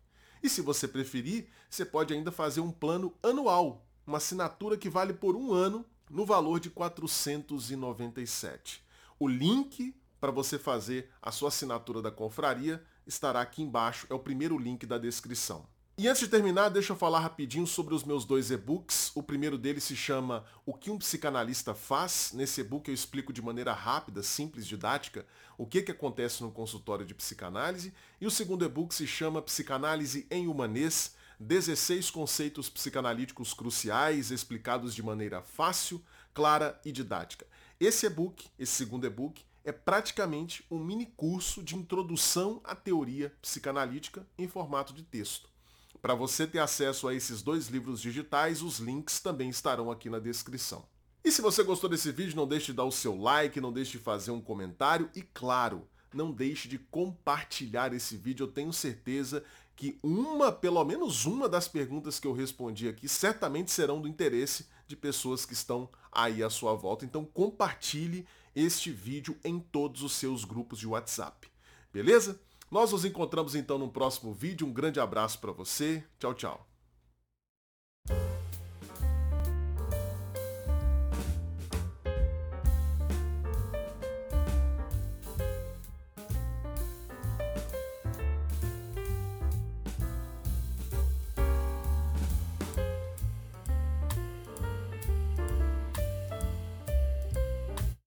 E 0.42 0.48
se 0.48 0.60
você 0.60 0.86
preferir, 0.86 1.48
você 1.68 1.84
pode 1.84 2.14
ainda 2.14 2.30
fazer 2.30 2.60
um 2.60 2.70
plano 2.70 3.12
anual, 3.20 3.84
uma 4.06 4.18
assinatura 4.18 4.76
que 4.76 4.88
vale 4.88 5.12
por 5.12 5.34
um 5.34 5.52
ano 5.52 5.84
no 6.08 6.24
valor 6.24 6.60
de 6.60 6.68
R$ 6.68 6.74
497. 6.76 8.85
O 9.18 9.26
link 9.26 9.94
para 10.20 10.30
você 10.30 10.58
fazer 10.58 11.10
a 11.22 11.30
sua 11.30 11.48
assinatura 11.48 12.02
da 12.02 12.10
confraria 12.10 12.82
estará 13.06 13.40
aqui 13.40 13.62
embaixo, 13.62 14.06
é 14.10 14.14
o 14.14 14.18
primeiro 14.18 14.58
link 14.58 14.84
da 14.84 14.98
descrição. 14.98 15.66
E 15.98 16.06
antes 16.06 16.20
de 16.20 16.28
terminar, 16.28 16.68
deixa 16.68 16.92
eu 16.92 16.96
falar 16.96 17.20
rapidinho 17.20 17.66
sobre 17.66 17.94
os 17.94 18.04
meus 18.04 18.26
dois 18.26 18.50
e-books. 18.50 19.12
O 19.14 19.22
primeiro 19.22 19.56
deles 19.56 19.84
se 19.84 19.96
chama 19.96 20.44
O 20.66 20.74
que 20.74 20.90
um 20.90 20.98
psicanalista 20.98 21.74
faz. 21.74 22.32
Nesse 22.34 22.60
e-book 22.60 22.88
eu 22.88 22.94
explico 22.94 23.32
de 23.32 23.40
maneira 23.40 23.72
rápida, 23.72 24.22
simples, 24.22 24.66
didática, 24.66 25.24
o 25.56 25.64
que, 25.64 25.80
que 25.80 25.92
acontece 25.92 26.42
no 26.42 26.52
consultório 26.52 27.06
de 27.06 27.14
psicanálise. 27.14 27.94
E 28.20 28.26
o 28.26 28.30
segundo 28.30 28.66
e-book 28.66 28.94
se 28.94 29.06
chama 29.06 29.40
Psicanálise 29.40 30.26
em 30.30 30.46
Humanês, 30.46 31.14
16 31.40 32.10
conceitos 32.10 32.68
psicanalíticos 32.68 33.54
cruciais 33.54 34.30
explicados 34.30 34.94
de 34.94 35.02
maneira 35.02 35.40
fácil, 35.40 36.04
clara 36.34 36.78
e 36.84 36.92
didática. 36.92 37.46
Esse 37.78 38.06
e-book, 38.06 38.48
esse 38.58 38.72
segundo 38.72 39.06
e-book, 39.06 39.44
é 39.62 39.70
praticamente 39.70 40.64
um 40.70 40.78
mini 40.78 41.04
curso 41.14 41.62
de 41.62 41.76
introdução 41.76 42.58
à 42.64 42.74
teoria 42.74 43.34
psicanalítica 43.42 44.26
em 44.38 44.48
formato 44.48 44.94
de 44.94 45.02
texto. 45.02 45.50
Para 46.00 46.14
você 46.14 46.46
ter 46.46 46.58
acesso 46.58 47.06
a 47.06 47.14
esses 47.14 47.42
dois 47.42 47.68
livros 47.68 48.00
digitais, 48.00 48.62
os 48.62 48.78
links 48.78 49.20
também 49.20 49.50
estarão 49.50 49.90
aqui 49.90 50.08
na 50.08 50.18
descrição. 50.18 50.86
E 51.22 51.30
se 51.30 51.42
você 51.42 51.62
gostou 51.62 51.90
desse 51.90 52.10
vídeo, 52.10 52.34
não 52.34 52.48
deixe 52.48 52.66
de 52.66 52.72
dar 52.72 52.84
o 52.84 52.92
seu 52.92 53.14
like, 53.14 53.60
não 53.60 53.72
deixe 53.72 53.92
de 53.92 53.98
fazer 53.98 54.30
um 54.30 54.40
comentário 54.40 55.10
e, 55.14 55.20
claro, 55.20 55.86
não 56.14 56.32
deixe 56.32 56.68
de 56.68 56.78
compartilhar 56.78 57.92
esse 57.92 58.16
vídeo. 58.16 58.44
Eu 58.44 58.52
tenho 58.52 58.72
certeza 58.72 59.44
que 59.74 59.98
uma, 60.02 60.50
pelo 60.50 60.82
menos 60.82 61.26
uma 61.26 61.46
das 61.46 61.68
perguntas 61.68 62.18
que 62.18 62.26
eu 62.26 62.32
respondi 62.32 62.88
aqui, 62.88 63.06
certamente 63.06 63.70
serão 63.70 64.00
do 64.00 64.08
interesse 64.08 64.66
de 64.86 64.96
pessoas 64.96 65.44
que 65.44 65.52
estão 65.52 65.88
aí 66.10 66.42
à 66.42 66.50
sua 66.50 66.74
volta. 66.74 67.04
Então 67.04 67.24
compartilhe 67.24 68.26
este 68.54 68.90
vídeo 68.90 69.38
em 69.44 69.58
todos 69.58 70.02
os 70.02 70.12
seus 70.12 70.44
grupos 70.44 70.78
de 70.78 70.86
WhatsApp. 70.86 71.48
Beleza? 71.92 72.40
Nós 72.70 72.92
nos 72.92 73.04
encontramos 73.04 73.54
então 73.54 73.78
no 73.78 73.90
próximo 73.90 74.32
vídeo. 74.32 74.66
Um 74.66 74.72
grande 74.72 74.98
abraço 74.98 75.38
para 75.38 75.52
você. 75.52 76.04
Tchau, 76.18 76.34
tchau. 76.34 76.65